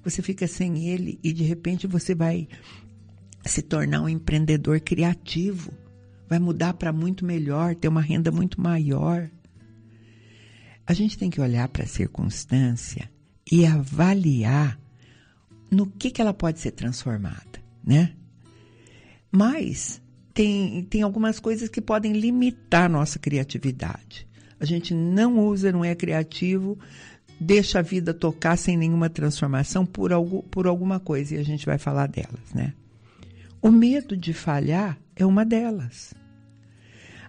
você 0.02 0.22
fica 0.22 0.46
sem 0.46 0.88
ele 0.88 1.18
e 1.22 1.32
de 1.32 1.42
repente 1.42 1.86
você 1.86 2.14
vai 2.14 2.48
se 3.44 3.62
tornar 3.62 4.02
um 4.02 4.08
empreendedor 4.08 4.80
criativo, 4.80 5.72
vai 6.28 6.38
mudar 6.38 6.75
para 6.75 6.92
muito 6.92 7.25
melhor, 7.25 7.75
ter 7.75 7.88
uma 7.88 8.00
renda 8.00 8.30
muito 8.30 8.60
maior. 8.60 9.30
A 10.86 10.92
gente 10.92 11.18
tem 11.18 11.30
que 11.30 11.40
olhar 11.40 11.68
para 11.68 11.84
a 11.84 11.88
circunstância 11.88 13.10
e 13.50 13.64
avaliar 13.64 14.78
no 15.70 15.86
que, 15.86 16.10
que 16.10 16.20
ela 16.20 16.34
pode 16.34 16.60
ser 16.60 16.72
transformada, 16.72 17.62
né? 17.84 18.14
Mas 19.30 20.00
tem, 20.32 20.84
tem 20.84 21.02
algumas 21.02 21.40
coisas 21.40 21.68
que 21.68 21.80
podem 21.80 22.12
limitar 22.12 22.88
nossa 22.88 23.18
criatividade. 23.18 24.26
A 24.58 24.64
gente 24.64 24.94
não 24.94 25.38
usa, 25.46 25.70
não 25.70 25.84
é 25.84 25.94
criativo, 25.94 26.78
deixa 27.38 27.78
a 27.78 27.82
vida 27.82 28.14
tocar 28.14 28.56
sem 28.56 28.76
nenhuma 28.76 29.10
transformação 29.10 29.84
por, 29.84 30.12
algo, 30.12 30.42
por 30.44 30.66
alguma 30.66 30.98
coisa, 30.98 31.34
e 31.34 31.38
a 31.38 31.42
gente 31.42 31.66
vai 31.66 31.78
falar 31.78 32.06
delas, 32.06 32.54
né? 32.54 32.72
O 33.60 33.70
medo 33.70 34.16
de 34.16 34.32
falhar 34.32 34.98
é 35.14 35.25
uma 35.26 35.44
delas. 35.44 36.14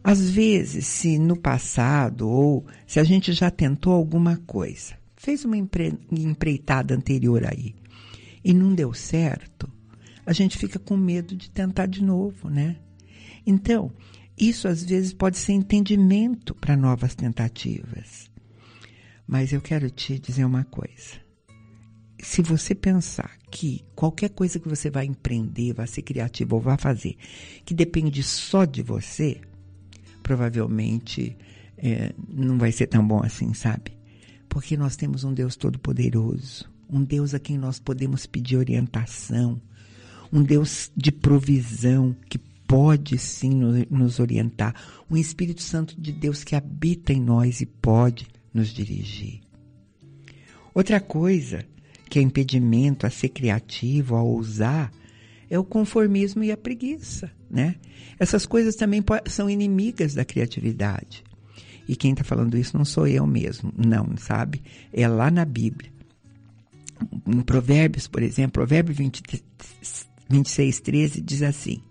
Às 0.04 0.30
vezes, 0.30 0.88
se 0.88 1.20
no 1.20 1.36
passado 1.36 2.30
ou 2.30 2.66
se 2.86 3.00
a 3.00 3.04
gente 3.04 3.34
já 3.34 3.52
tentou 3.52 3.94
alguma 3.94 4.38
coisa, 4.38 4.96
fez 5.18 5.44
uma 5.44 5.58
empre 5.58 5.98
empreitada 6.12 6.96
anterior 6.96 7.46
aí 7.46 7.76
e 8.44 8.54
não 8.54 8.74
deu 8.74 8.94
certo, 8.94 9.70
a 10.26 10.32
gente 10.32 10.58
fica 10.58 10.80
com 10.80 10.96
medo 10.96 11.36
de 11.36 11.50
tentar 11.50 11.88
de 11.88 12.04
novo, 12.04 12.50
né? 12.50 12.78
Então, 13.46 13.92
isso 14.38 14.68
às 14.68 14.84
vezes 14.84 15.14
pode 15.14 15.38
ser 15.38 15.54
entendimento 15.54 16.54
para 16.54 16.78
novas 16.78 17.16
tentativas. 17.16 18.30
Mas 19.28 19.52
eu 19.52 19.60
quero 19.60 19.90
te 19.90 20.20
dizer 20.20 20.46
uma 20.46 20.64
coisa. 20.64 21.26
Se 22.22 22.42
você 22.42 22.74
pensar 22.74 23.38
que 23.52 23.84
qualquer 23.96 24.30
coisa 24.30 24.60
que 24.60 24.68
você 24.68 24.90
vai 24.90 25.06
empreender, 25.06 25.74
vai 25.74 25.88
ser 25.88 26.02
criativo 26.02 26.56
ou 26.56 26.62
vai 26.62 26.78
fazer, 26.78 27.16
que 27.66 27.74
depende 27.74 28.24
só 28.24 28.66
de 28.66 28.82
você, 28.82 29.42
provavelmente 30.24 31.38
é, 31.78 32.14
não 32.28 32.58
vai 32.58 32.72
ser 32.72 32.88
tão 32.88 33.06
bom 33.06 33.22
assim, 33.24 33.54
sabe? 33.54 33.98
Porque 34.50 34.76
nós 34.78 34.96
temos 34.96 35.24
um 35.24 35.34
Deus 35.34 35.56
todo-poderoso, 35.56 36.70
um 36.90 37.04
Deus 37.04 37.34
a 37.34 37.40
quem 37.40 37.58
nós 37.58 37.80
podemos 37.80 38.26
pedir 38.26 38.58
orientação, 38.58 39.62
um 40.32 40.42
Deus 40.42 40.92
de 40.96 41.12
provisão 41.12 42.16
que 42.30 42.40
pode 42.68 43.18
sim 43.18 43.52
nos 43.90 44.20
orientar, 44.20 44.76
um 45.10 45.16
Espírito 45.16 45.62
Santo 45.62 46.00
de 46.00 46.12
Deus 46.12 46.44
que 46.44 46.56
habita 46.56 47.14
em 47.14 47.22
nós 47.22 47.62
e 47.62 47.66
pode 47.66 48.28
nos 48.54 48.68
dirigir. 48.70 49.40
Outra 50.74 51.00
coisa 51.00 51.66
que 52.10 52.20
é 52.20 52.22
impedimento 52.22 53.08
a 53.08 53.10
ser 53.10 53.30
criativo, 53.30 54.16
a 54.16 54.22
ousar, 54.22 54.92
é 55.50 55.58
o 55.58 55.64
conformismo 55.64 56.44
e 56.44 56.52
a 56.52 56.58
preguiça, 56.58 57.32
né? 57.50 57.76
Essas 58.20 58.46
coisas 58.46 58.76
também 58.76 59.04
são 59.28 59.50
inimigas 59.50 60.14
da 60.14 60.26
criatividade. 60.26 61.24
E 61.88 61.96
quem 61.96 62.12
está 62.12 62.24
falando 62.24 62.58
isso 62.58 62.78
não 62.78 62.84
sou 62.84 63.08
eu 63.08 63.26
mesmo, 63.26 63.74
não, 63.78 64.16
sabe? 64.18 64.62
É 64.92 65.08
lá 65.08 65.32
na 65.32 65.46
Bíblia. 65.46 65.92
Em 67.26 67.42
Provérbios, 67.42 68.08
por 68.08 68.22
exemplo, 68.22 68.54
Provérbio 68.54 68.94
20, 68.94 69.24
26, 70.30 70.80
13 70.82 71.22
diz 71.22 71.42
assim: 71.44 71.82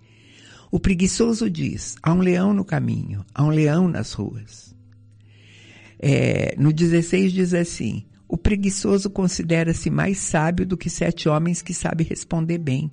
O 0.70 0.80
preguiçoso 0.80 1.48
diz: 1.50 1.96
há 2.02 2.12
um 2.12 2.20
leão 2.20 2.52
no 2.52 2.64
caminho, 2.64 3.24
há 3.34 3.44
um 3.44 3.50
leão 3.50 3.88
nas 3.88 4.12
ruas. 4.12 4.74
É, 5.98 6.54
no 6.58 6.72
16 6.72 7.32
diz 7.32 7.54
assim: 7.54 8.04
o 8.28 8.36
preguiçoso 8.36 9.08
considera-se 9.08 9.88
mais 9.88 10.18
sábio 10.18 10.66
do 10.66 10.76
que 10.76 10.90
sete 10.90 11.28
homens 11.28 11.62
que 11.62 11.72
sabem 11.72 12.06
responder 12.06 12.58
bem. 12.58 12.90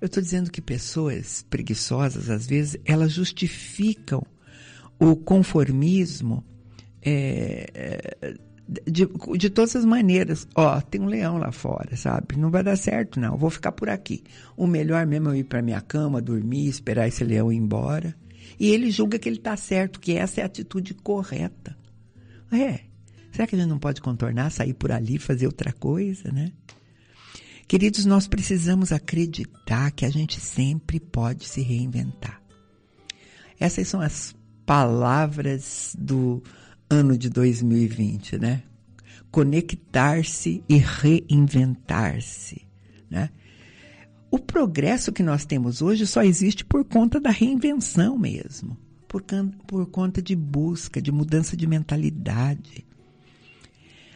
Eu 0.00 0.06
estou 0.06 0.22
dizendo 0.22 0.50
que 0.50 0.62
pessoas 0.62 1.44
preguiçosas, 1.50 2.30
às 2.30 2.46
vezes, 2.46 2.76
elas 2.86 3.12
justificam 3.12 4.24
o 4.98 5.14
conformismo 5.16 6.44
é, 7.02 8.36
de, 8.86 9.08
de 9.36 9.50
todas 9.50 9.76
as 9.76 9.84
maneiras. 9.84 10.46
Ó, 10.54 10.80
tem 10.80 11.00
um 11.00 11.06
leão 11.06 11.38
lá 11.38 11.50
fora, 11.50 11.96
sabe? 11.96 12.36
Não 12.36 12.50
vai 12.50 12.62
dar 12.62 12.76
certo, 12.76 13.18
não. 13.18 13.36
Vou 13.36 13.50
ficar 13.50 13.72
por 13.72 13.88
aqui. 13.88 14.22
O 14.56 14.66
melhor 14.66 15.06
mesmo 15.06 15.28
é 15.28 15.32
eu 15.32 15.36
ir 15.36 15.44
para 15.44 15.62
minha 15.62 15.80
cama, 15.80 16.20
dormir, 16.20 16.68
esperar 16.68 17.08
esse 17.08 17.24
leão 17.24 17.52
ir 17.52 17.56
embora. 17.56 18.14
E 18.58 18.68
ele 18.68 18.90
julga 18.90 19.18
que 19.18 19.28
ele 19.28 19.36
está 19.36 19.56
certo, 19.56 19.98
que 19.98 20.12
essa 20.12 20.40
é 20.40 20.42
a 20.42 20.46
atitude 20.46 20.94
correta. 20.94 21.76
É, 22.52 22.80
Será 23.32 23.46
que 23.46 23.54
a 23.54 23.58
gente 23.58 23.68
não 23.68 23.78
pode 23.78 24.00
contornar, 24.00 24.50
sair 24.50 24.74
por 24.74 24.90
ali, 24.90 25.18
fazer 25.18 25.46
outra 25.46 25.72
coisa, 25.72 26.30
né? 26.32 26.52
Queridos, 27.66 28.04
nós 28.04 28.26
precisamos 28.26 28.90
acreditar 28.90 29.92
que 29.92 30.04
a 30.04 30.10
gente 30.10 30.40
sempre 30.40 30.98
pode 30.98 31.46
se 31.46 31.62
reinventar. 31.62 32.42
Essas 33.58 33.86
são 33.86 34.00
as 34.00 34.34
palavras 34.66 35.94
do 35.96 36.42
ano 36.90 37.16
de 37.16 37.30
2020, 37.30 38.38
né? 38.38 38.64
Conectar-se 39.30 40.62
e 40.68 40.76
reinventar-se, 40.76 42.66
né? 43.08 43.30
O 44.30 44.38
progresso 44.38 45.12
que 45.12 45.22
nós 45.22 45.44
temos 45.44 45.80
hoje 45.80 46.06
só 46.06 46.22
existe 46.22 46.64
por 46.64 46.84
conta 46.84 47.20
da 47.20 47.30
reinvenção 47.30 48.18
mesmo, 48.18 48.76
por, 49.08 49.24
por 49.66 49.86
conta 49.86 50.20
de 50.20 50.36
busca, 50.36 51.00
de 51.00 51.10
mudança 51.10 51.56
de 51.56 51.66
mentalidade. 51.66 52.86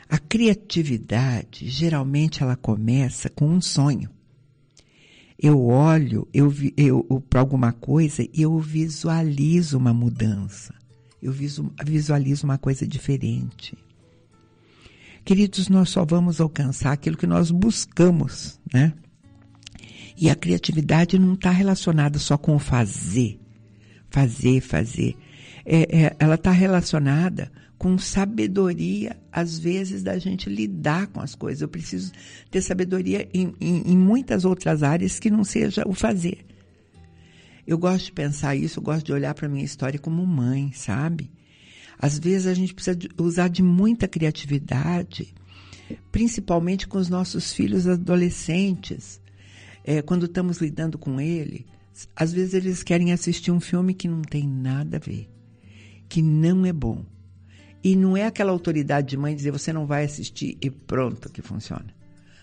A 0.08 0.18
criatividade, 0.18 1.68
geralmente, 1.68 2.42
ela 2.42 2.56
começa 2.56 3.28
com 3.28 3.48
um 3.48 3.60
sonho. 3.60 4.10
Eu 5.36 5.64
olho 5.66 6.28
eu, 6.32 6.52
eu, 6.76 7.24
para 7.28 7.40
alguma 7.40 7.72
coisa 7.72 8.22
e 8.22 8.42
eu 8.42 8.56
visualizo 8.58 9.76
uma 9.76 9.92
mudança. 9.92 10.74
Eu 11.24 11.32
visualizo 11.32 12.44
uma 12.44 12.58
coisa 12.58 12.86
diferente. 12.86 13.74
Queridos, 15.24 15.70
nós 15.70 15.88
só 15.88 16.04
vamos 16.04 16.38
alcançar 16.38 16.92
aquilo 16.92 17.16
que 17.16 17.26
nós 17.26 17.50
buscamos, 17.50 18.60
né? 18.70 18.92
E 20.18 20.28
a 20.28 20.34
criatividade 20.34 21.18
não 21.18 21.32
está 21.32 21.50
relacionada 21.50 22.18
só 22.18 22.36
com 22.36 22.54
o 22.54 22.58
fazer, 22.58 23.40
fazer, 24.10 24.60
fazer. 24.60 25.16
É, 25.64 26.04
é, 26.04 26.16
ela 26.18 26.34
está 26.34 26.50
relacionada 26.50 27.50
com 27.78 27.96
sabedoria, 27.96 29.16
às 29.32 29.58
vezes, 29.58 30.02
da 30.02 30.18
gente 30.18 30.50
lidar 30.50 31.06
com 31.06 31.22
as 31.22 31.34
coisas. 31.34 31.62
Eu 31.62 31.68
preciso 31.68 32.12
ter 32.50 32.60
sabedoria 32.60 33.26
em, 33.32 33.54
em, 33.58 33.92
em 33.92 33.96
muitas 33.96 34.44
outras 34.44 34.82
áreas 34.82 35.18
que 35.18 35.30
não 35.30 35.42
seja 35.42 35.84
o 35.86 35.94
fazer. 35.94 36.44
Eu 37.66 37.78
gosto 37.78 38.06
de 38.06 38.12
pensar 38.12 38.54
isso, 38.54 38.78
eu 38.78 38.83
gosto 38.83 39.06
de 39.06 39.12
olhar 39.12 39.35
para 39.35 39.49
minha 39.49 39.64
história 39.64 39.99
como 39.99 40.26
mãe, 40.26 40.73
sabe? 40.73 41.30
Às 41.99 42.18
vezes 42.18 42.47
a 42.47 42.54
gente 42.54 42.75
precisa 42.75 42.99
usar 43.18 43.49
de 43.49 43.62
muita 43.62 44.06
criatividade, 44.06 45.35
principalmente 46.12 46.87
com 46.87 46.99
os 46.99 47.09
nossos 47.09 47.52
filhos 47.52 47.87
adolescentes, 47.87 49.21
é, 49.85 50.02
quando 50.02 50.26
estamos 50.26 50.59
lidando 50.59 50.99
com 50.99 51.21
ele, 51.21 51.66
às 52.16 52.33
vezes 52.33 52.54
eles 52.54 52.83
querem 52.83 53.12
assistir 53.12 53.50
um 53.50 53.61
filme 53.61 53.94
que 53.94 54.09
não 54.09 54.23
tem 54.23 54.49
nada 54.49 54.97
a 54.97 55.00
ver, 55.00 55.30
que 56.09 56.23
não 56.23 56.66
é 56.66 56.73
bom. 56.73 57.04
E 57.83 57.94
não 57.94 58.16
é 58.16 58.25
aquela 58.25 58.50
autoridade 58.50 59.09
de 59.09 59.16
mãe 59.16 59.37
dizer 59.37 59.50
você 59.50 59.73
não 59.73 59.87
vai 59.87 60.04
assistir 60.04 60.57
e 60.61 60.70
pronto 60.70 61.29
que 61.29 61.42
funciona. 61.42 61.94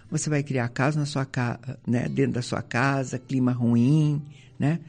Você 0.10 0.30
vai 0.30 0.44
criar 0.44 0.70
caso 0.70 1.00
na 1.00 1.06
sua 1.06 1.26
casa, 1.26 1.80
né, 1.88 2.08
dentro 2.08 2.34
da 2.34 2.42
sua 2.42 2.62
casa, 2.62 3.18
clima 3.18 3.52
ruim, 3.52 4.22
né? 4.62 4.80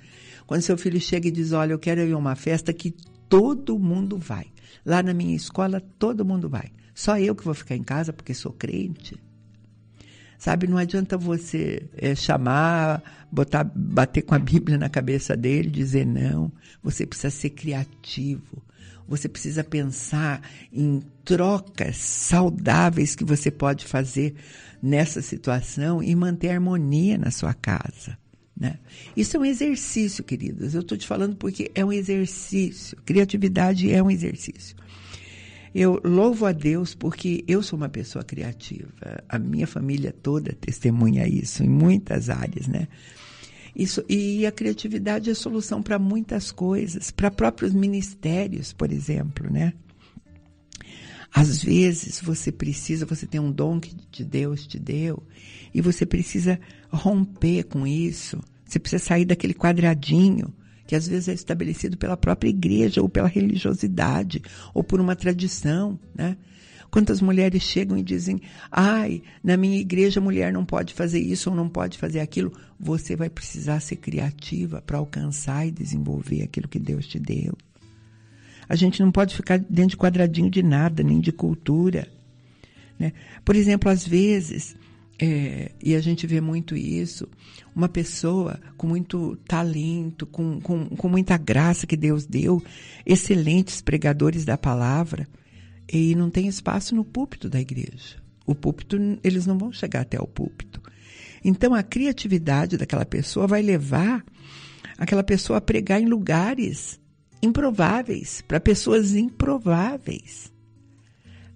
Quando 0.47 0.61
seu 0.61 0.77
filho 0.77 1.01
chega 1.01 1.27
e 1.27 1.31
diz, 1.31 1.53
olha, 1.53 1.73
eu 1.73 1.79
quero 1.79 2.03
ir 2.03 2.13
a 2.13 2.19
uma 2.19 2.37
festa 2.37 2.73
que 2.75 2.95
todo 3.29 3.79
mundo 3.79 4.19
vai. 4.19 4.47
Lá 4.85 5.03
na 5.03 5.15
minha 5.15 5.35
escola 5.35 5.81
todo 5.99 6.25
mundo 6.25 6.49
vai. 6.49 6.71
Só 6.95 7.19
eu 7.19 7.35
que 7.35 7.43
vou 7.43 7.55
ficar 7.55 7.75
em 7.75 7.83
casa 7.83 8.13
porque 8.13 8.35
sou 8.35 8.53
crente. 8.53 9.19
Sabe, 10.37 10.67
não 10.67 10.77
adianta 10.77 11.17
você 11.17 11.89
é, 11.97 12.15
chamar, 12.15 13.03
botar, 13.31 13.65
bater 13.65 14.23
com 14.23 14.35
a 14.35 14.39
Bíblia 14.39 14.77
na 14.77 14.91
cabeça 14.91 15.37
dele, 15.37 15.71
dizer 15.71 16.05
não. 16.05 16.53
Você 16.83 17.07
precisa 17.07 17.31
ser 17.31 17.51
criativo. 17.51 18.63
Você 19.09 19.29
precisa 19.29 19.65
pensar 19.65 20.43
em 20.73 21.01
trocas 21.25 21.97
saudáveis 21.97 23.15
que 23.15 23.25
você 23.25 23.51
pode 23.51 23.87
fazer 23.87 24.35
nessa 24.83 25.23
situação 25.23 26.03
e 26.03 26.15
manter 26.15 26.51
harmonia 26.51 27.17
na 27.17 27.31
sua 27.31 27.55
casa. 27.55 28.19
Né? 28.63 28.79
Isso 29.17 29.37
é 29.37 29.41
um 29.41 29.45
exercício, 29.45 30.23
queridos. 30.23 30.73
Eu 30.73 30.83
estou 30.83 30.97
te 30.97 31.05
falando 31.05 31.35
porque 31.35 31.73
é 31.75 31.85
um 31.85 31.93
exercício. 31.93 32.97
Criatividade 33.05 33.91
é 33.91 34.01
um 34.01 34.09
exercício. 34.09 34.77
Eu 35.75 36.01
louvo 36.05 36.47
a 36.47 36.53
Deus 36.53 36.95
porque 36.95 37.43
eu 37.49 37.61
sou 37.61 37.77
uma 37.77 37.89
pessoa 37.89 38.23
criativa. 38.25 38.93
A 39.29 39.37
minha 39.37 39.67
família 39.67 40.15
toda 40.23 40.53
testemunha 40.53 41.27
isso 41.27 41.65
em 41.65 41.69
muitas 41.69 42.31
áreas, 42.31 42.69
né? 42.69 42.87
Isso, 43.75 44.05
e 44.09 44.47
a 44.47 44.53
criatividade 44.53 45.29
é 45.29 45.35
solução 45.35 45.83
para 45.83 45.99
muitas 45.99 46.53
coisas, 46.53 47.11
para 47.11 47.33
próprios 47.33 47.75
ministérios, 47.75 48.73
por 48.73 48.93
exemplo, 48.93 49.51
né? 49.51 49.73
Às 51.35 51.65
vezes 51.65 52.21
você 52.21 52.53
precisa, 52.53 53.07
você 53.07 53.27
tem 53.27 53.41
um 53.41 53.51
dom 53.51 53.81
que 53.81 54.23
Deus 54.23 54.69
te 54.69 54.79
deu 54.79 55.21
e 55.75 55.81
você 55.81 56.05
precisa 56.05 56.61
romper 56.91 57.65
com 57.65 57.87
isso. 57.87 58.39
Você 58.73 58.79
precisa 58.79 59.05
sair 59.05 59.27
daquele 59.27 59.53
quadradinho 59.53 60.51
que 60.87 60.97
às 60.97 61.07
vezes 61.07 61.29
é 61.29 61.35
estabelecido 61.35 61.99
pela 61.99 62.17
própria 62.17 62.49
igreja 62.49 63.03
ou 63.03 63.09
pela 63.09 63.29
religiosidade 63.29 64.41
ou 64.73 64.83
por 64.83 64.99
uma 64.99 65.15
tradição, 65.15 66.01
né? 66.15 66.39
Quantas 66.91 67.21
mulheres 67.21 67.63
chegam 67.63 67.99
e 67.99 68.03
dizem: 68.03 68.41
"Ai, 68.71 69.23
na 69.45 69.59
minha 69.59 69.79
igreja 69.79 70.21
a 70.21 70.23
mulher 70.23 70.55
não 70.55 70.65
pode 70.65 70.95
fazer 70.95 71.21
isso 71.21 71.51
ou 71.51 71.57
não 71.57 71.69
pode 71.69 71.99
fazer 71.99 72.21
aquilo". 72.21 72.51
Você 72.81 73.15
vai 73.15 73.29
precisar 73.29 73.79
ser 73.81 73.97
criativa 73.97 74.81
para 74.81 74.97
alcançar 74.97 75.67
e 75.67 75.71
desenvolver 75.71 76.43
aquilo 76.43 76.67
que 76.67 76.79
Deus 76.79 77.07
te 77.07 77.19
deu. 77.19 77.53
A 78.67 78.75
gente 78.75 79.03
não 79.03 79.13
pode 79.13 79.37
ficar 79.37 79.59
dentro 79.59 79.91
de 79.91 79.97
quadradinho 79.99 80.51
de 80.51 80.63
nada, 80.63 81.03
nem 81.03 81.21
de 81.21 81.31
cultura. 81.31 82.09
Né? 82.99 83.13
Por 83.45 83.55
exemplo, 83.55 83.91
às 83.91 84.07
vezes 84.07 84.75
é, 85.25 85.71
e 85.81 85.95
a 85.95 86.01
gente 86.01 86.27
vê 86.27 86.41
muito 86.41 86.77
isso. 86.77 87.29
Uma 87.77 87.89
pessoa 87.89 88.61
com 88.77 88.89
muito 88.89 89.37
talento, 89.47 90.27
com, 90.27 90.61
com, 90.61 90.85
com 90.89 91.09
muita 91.09 91.39
graça 91.39 91.87
que 91.87 91.97
Deus 91.97 92.27
deu, 92.27 92.61
excelentes 93.07 93.81
pregadores 93.81 94.45
da 94.45 94.59
palavra, 94.59 95.29
e 95.89 96.17
não 96.17 96.29
tem 96.29 96.49
espaço 96.49 96.93
no 96.97 97.05
púlpito 97.05 97.49
da 97.49 97.61
igreja. 97.61 98.21
O 98.45 98.53
púlpito, 98.53 98.97
eles 99.23 99.47
não 99.47 99.57
vão 99.57 99.71
chegar 99.71 100.01
até 100.01 100.21
o 100.21 100.27
púlpito. 100.27 100.83
Então, 101.45 101.73
a 101.73 101.85
criatividade 101.85 102.77
daquela 102.77 103.05
pessoa 103.05 103.47
vai 103.47 103.63
levar 103.63 104.25
aquela 104.99 105.23
pessoa 105.23 105.59
a 105.59 105.63
pregar 105.63 106.03
em 106.03 106.07
lugares 106.07 107.01
improváveis, 107.41 108.43
para 108.43 108.59
pessoas 108.59 109.15
improváveis. 109.15 110.53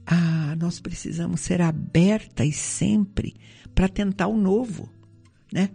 Ah, 0.06 0.54
nós 0.56 0.78
precisamos 0.78 1.40
ser 1.40 1.60
abertas 1.60 2.54
sempre 2.54 3.34
para 3.76 3.88
tentar 3.88 4.26
o 4.26 4.36
novo, 4.38 4.88
né? 5.52 5.68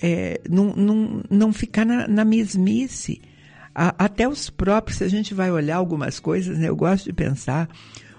É, 0.00 0.40
não, 0.48 0.74
não, 0.74 1.22
não 1.28 1.52
ficar 1.52 1.84
na, 1.84 2.06
na 2.06 2.24
mesmice. 2.24 3.20
A, 3.74 4.04
até 4.04 4.28
os 4.28 4.48
próprios, 4.48 4.98
se 4.98 5.04
a 5.04 5.08
gente 5.08 5.34
vai 5.34 5.50
olhar 5.50 5.76
algumas 5.76 6.20
coisas, 6.20 6.56
né? 6.56 6.68
Eu 6.68 6.76
gosto 6.76 7.06
de 7.06 7.12
pensar 7.12 7.68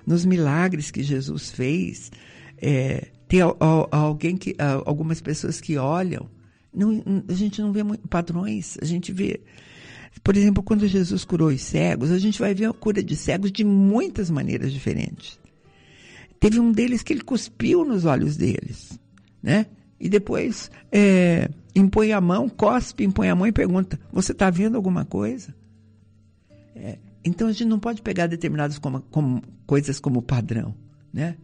nos 0.06 0.26
milagres 0.26 0.92
que 0.92 1.02
Jesus 1.02 1.52
fez. 1.52 2.12
É, 2.62 3.08
tem 3.30 3.40
alguém 3.42 4.36
que, 4.36 4.56
algumas 4.86 5.22
pessoas 5.22 5.62
que 5.62 5.78
olham, 5.78 6.30
não, 6.74 7.02
a 7.28 7.34
gente 7.34 7.62
não 7.62 7.72
vê 7.72 7.82
muito, 7.82 8.06
padrões, 8.08 8.78
a 8.82 8.86
gente 8.86 9.12
vê 9.12 9.40
por 10.24 10.38
exemplo, 10.38 10.62
quando 10.62 10.88
Jesus 10.88 11.26
curou 11.26 11.50
os 11.50 11.62
cegos, 11.62 12.12
a 12.12 12.20
gente 12.20 12.40
vai 12.40 12.54
ver 12.54 12.66
a 12.66 12.74
cura 12.74 13.02
de 13.02 13.16
cegos 13.16 13.52
de 13.52 13.64
muitas 13.64 14.30
maneiras 14.30 14.72
diferentes. 14.72 15.40
Teve 16.40 16.60
um 16.60 16.72
deles 16.72 17.02
que 17.02 17.14
ele 17.14 17.24
cuspiu 17.24 17.84
nos 17.84 18.06
olhos 18.06 18.38
deles 18.38 19.00
né? 19.44 19.68
E 20.00 20.08
depois 20.08 20.72
é, 20.92 21.50
impõe 21.76 22.14
a 22.14 22.22
mão, 22.22 22.48
cospe, 22.48 23.04
impõe 23.04 23.30
a 23.30 23.36
mão 23.36 23.46
e 23.46 23.52
pergunta: 23.52 24.00
Você 24.12 24.32
está 24.32 24.50
vendo 24.50 24.76
alguma 24.76 25.04
coisa? 25.04 25.54
É, 26.76 26.98
então 27.24 27.50
a 27.50 27.52
gente 27.52 27.66
não 27.66 27.80
pode 27.80 28.02
pegar 28.02 28.28
determinadas 28.28 28.80
como, 28.80 29.02
como, 29.02 29.44
coisas 29.68 30.00
como 30.00 30.22
padrão, 30.22 30.74
né? 31.12 31.38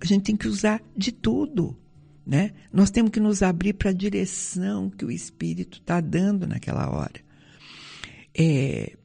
A 0.00 0.04
gente 0.04 0.24
tem 0.24 0.36
que 0.36 0.46
usar 0.46 0.80
de 0.96 1.10
tudo, 1.10 1.76
né? 2.24 2.52
Nós 2.72 2.90
temos 2.90 3.10
que 3.10 3.18
nos 3.18 3.42
abrir 3.42 3.72
para 3.72 3.90
a 3.90 3.94
direção 3.94 4.88
que 4.88 5.04
o 5.04 5.10
Espírito 5.10 5.78
está 5.78 6.00
dando 6.00 6.46
naquela 6.46 6.88
hora. 6.90 7.20
É, 8.38 8.96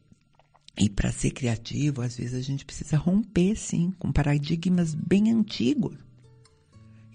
e 0.78 0.90
para 0.90 1.12
ser 1.12 1.32
criativo, 1.32 2.02
às 2.02 2.18
vezes 2.18 2.36
a 2.36 2.42
gente 2.42 2.64
precisa 2.64 2.96
romper, 2.98 3.56
sim, 3.56 3.92
com 3.98 4.12
paradigmas 4.12 4.94
bem 4.94 5.32
antigos 5.32 6.05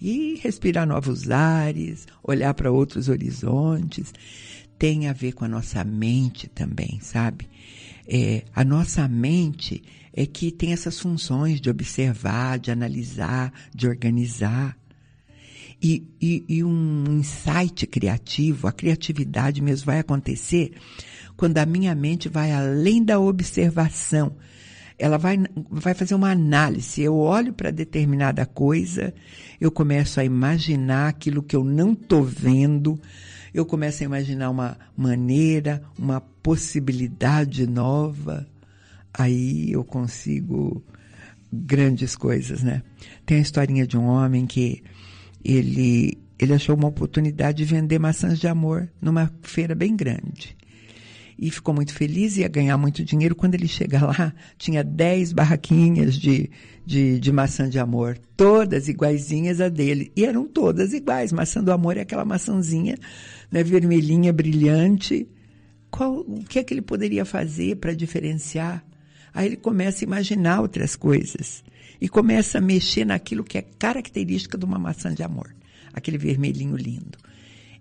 e 0.01 0.39
respirar 0.41 0.87
novos 0.87 1.29
ares, 1.29 2.07
olhar 2.23 2.53
para 2.53 2.71
outros 2.71 3.07
horizontes. 3.07 4.11
Tem 4.79 5.07
a 5.07 5.13
ver 5.13 5.33
com 5.33 5.45
a 5.45 5.47
nossa 5.47 5.83
mente 5.83 6.47
também, 6.47 6.99
sabe? 7.01 7.47
É, 8.07 8.43
a 8.55 8.63
nossa 8.63 9.07
mente 9.07 9.83
é 10.11 10.25
que 10.25 10.51
tem 10.51 10.73
essas 10.73 10.99
funções 10.99 11.61
de 11.61 11.69
observar, 11.69 12.57
de 12.57 12.71
analisar, 12.71 13.53
de 13.73 13.87
organizar. 13.87 14.75
E, 15.83 16.07
e, 16.19 16.45
e 16.47 16.63
um 16.63 17.03
insight 17.09 17.87
criativo, 17.87 18.67
a 18.67 18.71
criatividade 18.71 19.61
mesmo 19.61 19.85
vai 19.87 19.99
acontecer 19.99 20.73
quando 21.35 21.57
a 21.57 21.65
minha 21.65 21.95
mente 21.95 22.29
vai 22.29 22.51
além 22.51 23.03
da 23.03 23.19
observação 23.19 24.35
ela 25.01 25.17
vai, 25.17 25.39
vai 25.69 25.95
fazer 25.95 26.13
uma 26.13 26.29
análise. 26.29 27.01
Eu 27.01 27.17
olho 27.17 27.51
para 27.51 27.71
determinada 27.71 28.45
coisa, 28.45 29.11
eu 29.59 29.71
começo 29.71 30.19
a 30.19 30.23
imaginar 30.23 31.07
aquilo 31.07 31.41
que 31.41 31.55
eu 31.55 31.63
não 31.63 31.93
estou 31.93 32.23
vendo, 32.23 33.01
eu 33.51 33.65
começo 33.65 34.03
a 34.03 34.05
imaginar 34.05 34.51
uma 34.51 34.77
maneira, 34.95 35.81
uma 35.97 36.21
possibilidade 36.21 37.65
nova. 37.65 38.47
Aí 39.11 39.71
eu 39.71 39.83
consigo 39.83 40.83
grandes 41.51 42.15
coisas, 42.15 42.61
né? 42.61 42.83
Tem 43.25 43.39
a 43.39 43.41
historinha 43.41 43.87
de 43.87 43.97
um 43.97 44.05
homem 44.05 44.45
que 44.45 44.83
ele, 45.43 46.15
ele 46.37 46.53
achou 46.53 46.75
uma 46.75 46.87
oportunidade 46.87 47.57
de 47.57 47.65
vender 47.65 47.97
maçãs 47.97 48.39
de 48.39 48.47
amor 48.47 48.87
numa 49.01 49.33
feira 49.41 49.73
bem 49.73 49.95
grande 49.95 50.55
e 51.41 51.49
ficou 51.49 51.73
muito 51.73 51.91
feliz, 51.91 52.37
ia 52.37 52.47
ganhar 52.47 52.77
muito 52.77 53.03
dinheiro. 53.03 53.35
Quando 53.35 53.55
ele 53.55 53.67
chega 53.67 54.05
lá, 54.05 54.31
tinha 54.59 54.83
10 54.83 55.33
barraquinhas 55.33 56.13
de, 56.13 56.51
de, 56.85 57.19
de 57.19 57.31
maçã 57.31 57.67
de 57.67 57.79
amor, 57.79 58.15
todas 58.37 58.87
iguaizinhas 58.87 59.59
a 59.59 59.67
dele. 59.67 60.11
E 60.15 60.23
eram 60.23 60.47
todas 60.47 60.93
iguais. 60.93 61.31
Maçã 61.31 61.63
do 61.63 61.71
amor 61.71 61.97
é 61.97 62.01
aquela 62.01 62.23
maçãzinha 62.23 62.95
né, 63.51 63.63
vermelhinha, 63.63 64.31
brilhante. 64.31 65.27
Qual, 65.89 66.19
o 66.19 66.43
que 66.47 66.59
é 66.59 66.63
que 66.63 66.75
ele 66.75 66.81
poderia 66.83 67.25
fazer 67.25 67.77
para 67.77 67.95
diferenciar? 67.95 68.85
Aí 69.33 69.47
ele 69.47 69.57
começa 69.57 70.03
a 70.03 70.07
imaginar 70.07 70.61
outras 70.61 70.95
coisas 70.95 71.63
e 71.99 72.07
começa 72.07 72.59
a 72.59 72.61
mexer 72.61 73.03
naquilo 73.03 73.43
que 73.43 73.57
é 73.57 73.63
característica 73.63 74.59
de 74.59 74.65
uma 74.65 74.77
maçã 74.77 75.11
de 75.11 75.23
amor, 75.23 75.55
aquele 75.91 76.19
vermelhinho 76.19 76.75
lindo. 76.75 77.17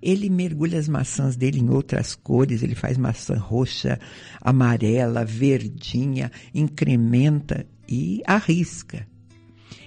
Ele 0.02 0.30
mergulha 0.30 0.78
as 0.78 0.88
maçãs 0.88 1.36
dele 1.36 1.60
em 1.60 1.68
outras 1.68 2.14
cores, 2.14 2.62
ele 2.62 2.74
faz 2.74 2.96
maçã 2.96 3.36
roxa, 3.36 3.98
amarela, 4.40 5.24
verdinha, 5.24 6.32
incrementa 6.54 7.66
e 7.86 8.22
arrisca. 8.26 9.06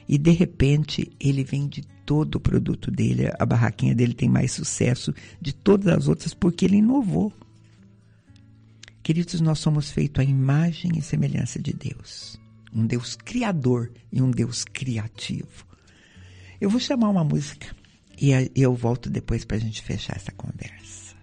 E 0.08 0.18
de 0.18 0.32
repente 0.32 1.12
ele 1.20 1.44
vende 1.44 1.82
todo 2.06 2.36
o 2.36 2.40
produto 2.40 2.92
dele, 2.92 3.32
a 3.40 3.46
barraquinha 3.46 3.96
dele 3.96 4.14
tem 4.14 4.30
mais 4.30 4.52
sucesso 4.52 5.14
de 5.42 5.54
todas 5.54 5.88
as 5.88 6.08
outras 6.08 6.34
porque 6.34 6.66
ele 6.66 6.78
inovou. 6.78 7.34
Queridos, 9.02 9.42
nós 9.42 9.60
somos 9.60 9.92
feitos 9.92 10.24
à 10.24 10.24
imagem 10.24 10.92
e 10.98 11.02
semelhança 11.02 11.60
de 11.60 11.74
Deus. 11.74 12.40
Um 12.74 12.86
Deus 12.86 13.16
criador 13.16 13.92
e 14.12 14.22
um 14.22 14.32
Deus 14.32 14.64
criativo. 14.64 15.66
Eu 16.62 16.70
vou 16.70 16.80
chamar 16.80 17.10
uma 17.10 17.24
música 17.24 17.76
e 18.24 18.50
eu 18.56 18.74
volto 18.74 19.10
depois 19.10 19.44
para 19.44 19.58
a 19.58 19.60
gente 19.60 19.82
fechar 19.82 20.16
essa 20.16 20.32
conversa. 20.32 21.14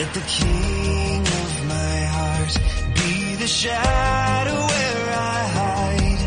Let 0.00 0.14
the 0.14 0.20
king 0.20 1.20
of 1.20 1.50
my 1.68 1.96
heart 2.14 2.58
be 2.94 3.34
the 3.36 3.46
shadow 3.46 4.56
where 4.72 5.04
I 5.12 5.40
hide, 5.58 6.22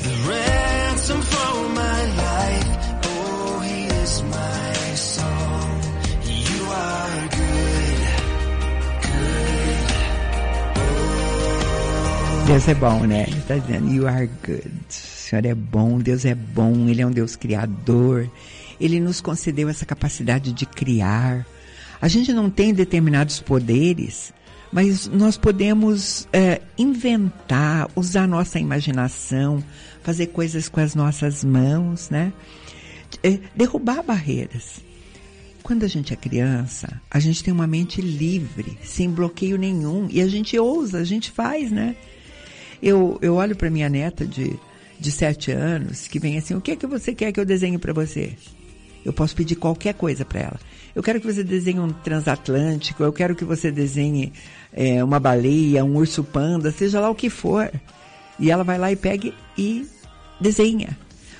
the 0.00 0.14
ransom 0.30 1.20
for 1.20 1.68
my 1.74 2.00
life. 2.24 2.68
Oh, 3.04 3.60
he 3.60 3.78
is 4.02 4.22
my 4.22 4.94
song. 4.94 5.82
You 6.24 6.62
are 6.72 7.28
good, 7.36 8.00
good. 9.02 9.88
Oh. 10.76 12.46
Deus 12.46 12.68
é 12.68 12.74
bom, 12.74 13.00
né? 13.06 13.24
Ele 13.28 13.38
está 13.38 13.56
dizendo, 13.58 13.92
you 13.92 14.08
are 14.08 14.26
good. 14.46 14.70
O 14.88 14.92
Senhor 14.92 15.44
é 15.44 15.54
bom, 15.54 15.98
Deus 15.98 16.24
é 16.24 16.34
bom, 16.34 16.88
Ele 16.88 17.02
é 17.02 17.06
um 17.06 17.10
Deus 17.10 17.36
criador. 17.36 18.30
Ele 18.80 18.98
nos 18.98 19.20
concedeu 19.20 19.68
essa 19.68 19.84
capacidade 19.84 20.52
de 20.52 20.64
criar 20.66 21.46
a 22.00 22.08
gente 22.08 22.32
não 22.32 22.48
tem 22.48 22.72
determinados 22.72 23.40
poderes, 23.40 24.32
mas 24.72 25.06
nós 25.06 25.36
podemos 25.36 26.26
é, 26.32 26.62
inventar, 26.78 27.90
usar 27.94 28.26
nossa 28.26 28.58
imaginação, 28.58 29.62
fazer 30.02 30.28
coisas 30.28 30.68
com 30.68 30.80
as 30.80 30.94
nossas 30.94 31.44
mãos, 31.44 32.08
né? 32.08 32.32
É, 33.22 33.38
derrubar 33.54 34.02
barreiras. 34.02 34.80
Quando 35.62 35.84
a 35.84 35.88
gente 35.88 36.12
é 36.14 36.16
criança, 36.16 37.00
a 37.10 37.20
gente 37.20 37.44
tem 37.44 37.52
uma 37.52 37.66
mente 37.66 38.00
livre, 38.00 38.78
sem 38.82 39.10
bloqueio 39.10 39.58
nenhum, 39.58 40.08
e 40.10 40.22
a 40.22 40.26
gente 40.26 40.58
ousa, 40.58 40.98
a 40.98 41.04
gente 41.04 41.30
faz, 41.30 41.70
né? 41.70 41.94
Eu, 42.82 43.18
eu 43.20 43.34
olho 43.34 43.54
para 43.54 43.68
minha 43.68 43.90
neta 43.90 44.26
de, 44.26 44.58
de 44.98 45.12
sete 45.12 45.50
anos, 45.50 46.08
que 46.08 46.18
vem 46.18 46.38
assim, 46.38 46.54
o 46.54 46.62
que 46.62 46.70
é 46.70 46.76
que 46.76 46.86
você 46.86 47.14
quer 47.14 47.30
que 47.30 47.38
eu 47.38 47.44
desenhe 47.44 47.76
para 47.76 47.92
você? 47.92 48.34
Eu 49.04 49.12
posso 49.12 49.34
pedir 49.34 49.56
qualquer 49.56 49.94
coisa 49.94 50.24
para 50.24 50.40
ela. 50.40 50.60
Eu 50.94 51.02
quero 51.02 51.20
que 51.20 51.26
você 51.26 51.42
desenhe 51.44 51.80
um 51.80 51.90
transatlântico, 51.90 53.02
eu 53.02 53.12
quero 53.12 53.34
que 53.34 53.44
você 53.44 53.70
desenhe 53.70 54.32
é, 54.72 55.02
uma 55.02 55.20
baleia, 55.20 55.84
um 55.84 55.96
urso 55.96 56.24
panda, 56.24 56.70
seja 56.70 57.00
lá 57.00 57.08
o 57.08 57.14
que 57.14 57.30
for. 57.30 57.70
E 58.38 58.50
ela 58.50 58.64
vai 58.64 58.78
lá 58.78 58.90
e 58.90 58.96
pega 58.96 59.32
e 59.56 59.86
desenha. 60.40 60.96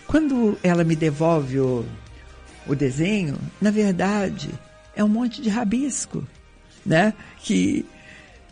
Quando 0.06 0.58
ela 0.62 0.84
me 0.84 0.96
devolve 0.96 1.60
o, 1.60 1.84
o 2.66 2.74
desenho, 2.74 3.36
na 3.60 3.70
verdade, 3.70 4.50
é 4.94 5.02
um 5.02 5.08
monte 5.08 5.40
de 5.40 5.48
rabisco, 5.48 6.26
né? 6.84 7.14
Que 7.42 7.84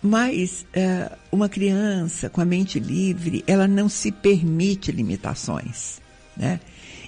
mas 0.02 0.64
é, 0.72 1.10
uma 1.30 1.48
criança 1.48 2.30
com 2.30 2.40
a 2.40 2.44
mente 2.44 2.78
livre, 2.78 3.42
ela 3.46 3.66
não 3.66 3.88
se 3.88 4.12
permite 4.12 4.92
limitações, 4.92 6.00
né? 6.36 6.60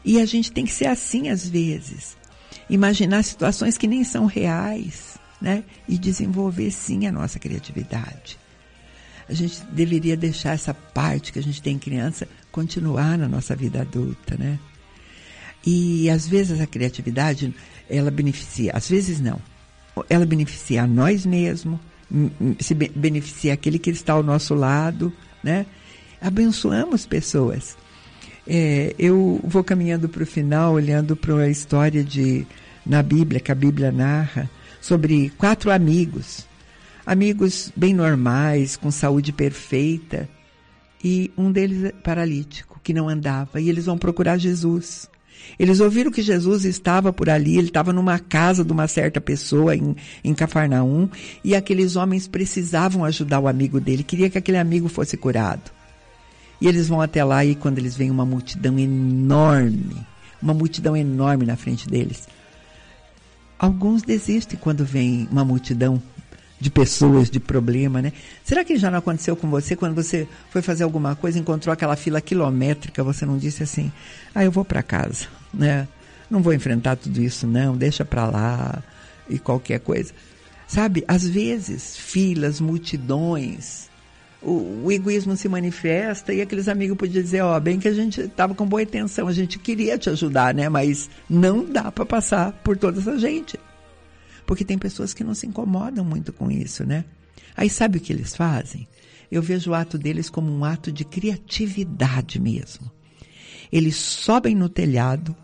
E 0.04 0.20
a 0.20 0.26
gente 0.26 0.50
tem 0.52 0.64
que 0.64 0.72
ser 0.72 0.86
assim 0.86 1.28
às 1.28 1.46
vezes 1.46 2.16
imaginar 2.70 3.22
situações 3.24 3.76
que 3.76 3.88
nem 3.88 4.04
são 4.04 4.26
reais, 4.26 5.18
né? 5.40 5.64
E 5.88 5.98
desenvolver 5.98 6.70
sim 6.70 7.06
a 7.06 7.12
nossa 7.12 7.38
criatividade. 7.38 8.38
A 9.28 9.34
gente 9.34 9.62
deveria 9.72 10.16
deixar 10.16 10.54
essa 10.54 10.72
parte 10.72 11.32
que 11.32 11.38
a 11.38 11.42
gente 11.42 11.60
tem 11.60 11.76
em 11.76 11.78
criança 11.78 12.28
continuar 12.50 13.18
na 13.18 13.28
nossa 13.28 13.54
vida 13.56 13.80
adulta, 13.80 14.36
né? 14.38 14.58
E 15.66 16.08
às 16.08 16.26
vezes 16.26 16.60
a 16.60 16.66
criatividade, 16.66 17.54
ela 17.88 18.10
beneficia, 18.10 18.72
às 18.72 18.88
vezes 18.88 19.20
não. 19.20 19.40
Ela 20.08 20.24
beneficia 20.24 20.84
a 20.84 20.86
nós 20.86 21.26
mesmos, 21.26 21.78
se 22.58 22.74
beneficia 22.74 23.52
aquele 23.52 23.78
que 23.78 23.90
está 23.90 24.14
ao 24.14 24.22
nosso 24.22 24.54
lado, 24.54 25.12
né? 25.42 25.66
Abençoamos 26.20 27.06
pessoas. 27.06 27.76
É, 28.52 28.96
eu 28.98 29.40
vou 29.44 29.62
caminhando 29.62 30.08
para 30.08 30.24
o 30.24 30.26
final, 30.26 30.72
olhando 30.72 31.14
para 31.14 31.36
a 31.36 31.48
história 31.48 32.02
de 32.02 32.44
na 32.84 33.00
Bíblia, 33.00 33.38
que 33.38 33.52
a 33.52 33.54
Bíblia 33.54 33.92
narra, 33.92 34.50
sobre 34.80 35.30
quatro 35.38 35.70
amigos. 35.70 36.48
Amigos 37.06 37.72
bem 37.76 37.94
normais, 37.94 38.76
com 38.76 38.90
saúde 38.90 39.32
perfeita. 39.32 40.28
E 41.02 41.30
um 41.38 41.52
deles 41.52 41.84
é 41.84 41.92
paralítico, 41.92 42.80
que 42.82 42.92
não 42.92 43.08
andava. 43.08 43.60
E 43.60 43.68
eles 43.68 43.86
vão 43.86 43.96
procurar 43.96 44.36
Jesus. 44.36 45.08
Eles 45.56 45.78
ouviram 45.78 46.10
que 46.10 46.20
Jesus 46.20 46.64
estava 46.64 47.12
por 47.12 47.30
ali, 47.30 47.56
ele 47.56 47.68
estava 47.68 47.92
numa 47.92 48.18
casa 48.18 48.64
de 48.64 48.72
uma 48.72 48.88
certa 48.88 49.20
pessoa 49.20 49.76
em, 49.76 49.94
em 50.24 50.34
Cafarnaum, 50.34 51.08
e 51.44 51.54
aqueles 51.54 51.94
homens 51.94 52.26
precisavam 52.26 53.04
ajudar 53.04 53.38
o 53.38 53.46
amigo 53.46 53.80
dele, 53.80 54.02
queria 54.02 54.28
que 54.28 54.38
aquele 54.38 54.58
amigo 54.58 54.88
fosse 54.88 55.16
curado. 55.16 55.70
E 56.60 56.66
eles 56.66 56.88
vão 56.88 57.00
até 57.00 57.24
lá 57.24 57.44
e 57.44 57.54
quando 57.54 57.78
eles 57.78 57.96
veem 57.96 58.10
uma 58.10 58.26
multidão 58.26 58.78
enorme, 58.78 59.96
uma 60.42 60.52
multidão 60.52 60.96
enorme 60.96 61.46
na 61.46 61.56
frente 61.56 61.88
deles, 61.88 62.28
alguns 63.58 64.02
desistem 64.02 64.58
quando 64.58 64.84
vem 64.84 65.26
uma 65.30 65.44
multidão 65.44 66.02
de 66.60 66.70
pessoas, 66.70 67.30
de 67.30 67.40
problema, 67.40 68.02
né? 68.02 68.12
Será 68.44 68.62
que 68.62 68.76
já 68.76 68.90
não 68.90 68.98
aconteceu 68.98 69.34
com 69.34 69.48
você 69.48 69.74
quando 69.74 69.94
você 69.94 70.28
foi 70.50 70.60
fazer 70.60 70.84
alguma 70.84 71.16
coisa, 71.16 71.38
encontrou 71.38 71.72
aquela 71.72 71.96
fila 71.96 72.20
quilométrica, 72.20 73.02
você 73.02 73.24
não 73.24 73.38
disse 73.38 73.62
assim: 73.62 73.90
"Ah, 74.34 74.44
eu 74.44 74.50
vou 74.50 74.64
para 74.64 74.82
casa", 74.82 75.26
né? 75.54 75.88
Não 76.30 76.42
vou 76.42 76.52
enfrentar 76.52 76.96
tudo 76.96 77.20
isso 77.20 77.46
não, 77.46 77.76
deixa 77.76 78.04
para 78.04 78.26
lá 78.26 78.82
e 79.28 79.38
qualquer 79.38 79.80
coisa. 79.80 80.12
Sabe? 80.68 81.04
Às 81.08 81.28
vezes, 81.28 81.96
filas, 81.96 82.60
multidões, 82.60 83.89
o, 84.42 84.84
o, 84.84 84.92
egoísmo 84.92 85.36
se 85.36 85.48
manifesta 85.48 86.32
e 86.32 86.40
aqueles 86.40 86.68
amigos 86.68 86.96
podiam 86.96 87.22
dizer, 87.22 87.42
ó, 87.42 87.56
oh, 87.56 87.60
bem 87.60 87.78
que 87.78 87.88
a 87.88 87.92
gente 87.92 88.22
estava 88.22 88.54
com 88.54 88.66
boa 88.66 88.82
intenção, 88.82 89.28
a 89.28 89.32
gente 89.32 89.58
queria 89.58 89.98
te 89.98 90.08
ajudar, 90.08 90.54
né? 90.54 90.68
Mas 90.68 91.10
não 91.28 91.64
dá 91.64 91.92
para 91.92 92.06
passar 92.06 92.52
por 92.64 92.76
toda 92.76 93.00
essa 93.00 93.18
gente. 93.18 93.58
Porque 94.46 94.64
tem 94.64 94.78
pessoas 94.78 95.12
que 95.12 95.22
não 95.22 95.34
se 95.34 95.46
incomodam 95.46 96.04
muito 96.04 96.32
com 96.32 96.50
isso, 96.50 96.84
né? 96.84 97.04
Aí 97.56 97.68
sabe 97.68 97.98
o 97.98 98.00
que 98.00 98.12
eles 98.12 98.34
fazem? 98.34 98.88
Eu 99.30 99.42
vejo 99.42 99.70
o 99.70 99.74
ato 99.74 99.98
deles 99.98 100.30
como 100.30 100.50
um 100.50 100.64
ato 100.64 100.90
de 100.90 101.04
criatividade 101.04 102.40
mesmo. 102.40 102.90
Eles 103.70 103.96
sobem 103.96 104.54
no 104.54 104.68
telhado, 104.68 105.36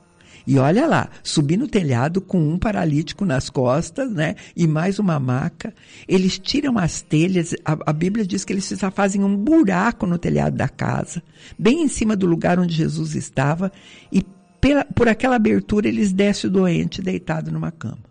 e 0.46 0.58
olha 0.58 0.86
lá, 0.86 1.10
subir 1.24 1.56
no 1.56 1.66
telhado 1.66 2.20
com 2.20 2.38
um 2.38 2.56
paralítico 2.56 3.24
nas 3.24 3.50
costas, 3.50 4.12
né? 4.12 4.36
E 4.54 4.66
mais 4.66 5.00
uma 5.00 5.18
maca. 5.18 5.74
Eles 6.06 6.38
tiram 6.38 6.78
as 6.78 7.02
telhas. 7.02 7.54
A, 7.64 7.76
a, 7.86 7.92
Bíblia 7.92 8.24
diz 8.24 8.44
que 8.44 8.52
eles 8.52 8.72
fazem 8.94 9.24
um 9.24 9.36
buraco 9.36 10.06
no 10.06 10.18
telhado 10.18 10.56
da 10.56 10.68
casa, 10.68 11.20
bem 11.58 11.82
em 11.82 11.88
cima 11.88 12.14
do 12.14 12.26
lugar 12.26 12.60
onde 12.60 12.74
Jesus 12.74 13.16
estava, 13.16 13.72
e 14.12 14.24
pela, 14.60 14.84
por 14.84 15.08
aquela 15.08 15.34
abertura 15.34 15.88
eles 15.88 16.12
descem 16.12 16.48
o 16.48 16.52
doente 16.52 17.02
deitado 17.02 17.50
numa 17.50 17.72
cama. 17.72 18.06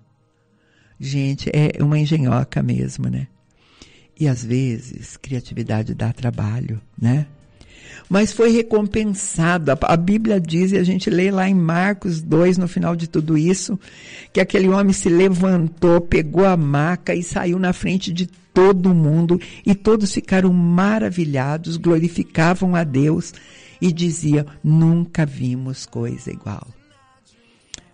Gente, 0.99 1.49
é 1.53 1.81
uma 1.81 1.99
engenhoca 1.99 2.61
mesmo, 2.61 3.07
né? 3.07 3.27
E 4.19 4.27
às 4.27 4.43
vezes, 4.43 5.17
criatividade 5.17 5.93
dá 5.93 6.11
trabalho, 6.11 6.81
né? 6.99 7.27
Mas 8.09 8.31
foi 8.31 8.51
recompensado. 8.51 9.71
A, 9.81 9.97
Bíblia 9.97 10.39
diz, 10.39 10.71
e 10.71 10.77
a 10.77 10.83
gente 10.83 11.09
lê 11.09 11.31
lá 11.31 11.49
em 11.49 11.53
Marcos 11.53 12.21
2, 12.21 12.57
no 12.57 12.67
final 12.67 12.95
de 12.95 13.07
tudo 13.07 13.37
isso, 13.37 13.79
que 14.31 14.39
aquele 14.39 14.69
homem 14.69 14.93
se 14.93 15.09
levantou, 15.09 16.01
pegou 16.01 16.45
a 16.45 16.55
maca 16.55 17.15
e 17.15 17.23
saiu 17.23 17.57
na 17.59 17.73
frente 17.73 18.13
de 18.13 18.27
todo 18.53 18.93
mundo, 18.93 19.39
e 19.65 19.75
todos 19.75 20.13
ficaram 20.13 20.53
maravilhados, 20.53 21.75
glorificavam 21.77 22.75
a 22.75 22.83
Deus 22.83 23.33
e 23.81 23.91
diziam: 23.91 24.45
nunca 24.63 25.25
vimos 25.25 25.85
coisa 25.85 26.31
igual. 26.31 26.67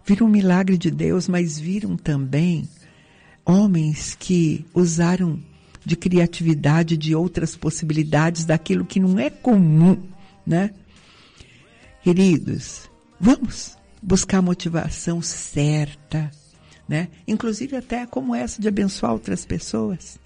Viram 0.05 0.27
um 0.27 0.29
milagre 0.29 0.77
de 0.77 0.91
Deus, 0.91 1.27
mas 1.27 1.59
viram 1.59 1.95
também 1.95 2.67
homens 3.45 4.15
que 4.19 4.65
usaram 4.73 5.39
de 5.83 5.95
criatividade, 5.95 6.95
de 6.95 7.15
outras 7.15 7.55
possibilidades, 7.55 8.45
daquilo 8.45 8.85
que 8.85 8.99
não 8.99 9.19
é 9.19 9.29
comum, 9.29 9.97
né? 10.45 10.71
Queridos, 12.03 12.89
vamos 13.19 13.77
buscar 14.01 14.39
a 14.39 14.41
motivação 14.41 15.21
certa, 15.21 16.31
né? 16.87 17.09
Inclusive 17.27 17.75
até 17.75 18.05
como 18.05 18.35
essa 18.35 18.61
de 18.61 18.67
abençoar 18.67 19.13
outras 19.13 19.45
pessoas. 19.45 20.19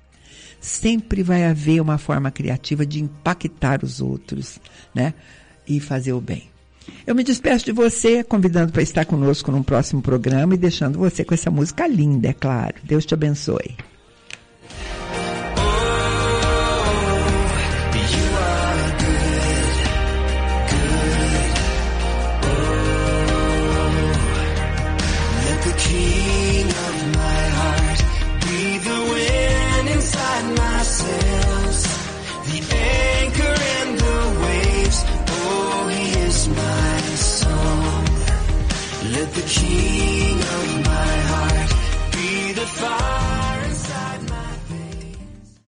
Sempre 0.59 1.21
vai 1.21 1.45
haver 1.45 1.81
uma 1.81 1.97
forma 1.97 2.31
criativa 2.31 2.85
de 2.85 3.01
impactar 3.01 3.83
os 3.83 4.01
outros, 4.01 4.59
né? 4.93 5.13
E 5.67 5.79
fazer 5.79 6.13
o 6.13 6.21
bem. 6.21 6.49
Eu 7.05 7.15
me 7.15 7.23
despeço 7.23 7.65
de 7.65 7.71
você, 7.71 8.23
convidando 8.23 8.71
para 8.71 8.81
estar 8.81 9.05
conosco 9.05 9.51
num 9.51 9.63
próximo 9.63 10.01
programa 10.01 10.53
e 10.53 10.57
deixando 10.57 10.99
você 10.99 11.23
com 11.23 11.33
essa 11.33 11.49
música 11.49 11.87
linda, 11.87 12.29
é 12.29 12.33
claro. 12.33 12.75
Deus 12.83 13.05
te 13.05 13.13
abençoe. 13.13 13.75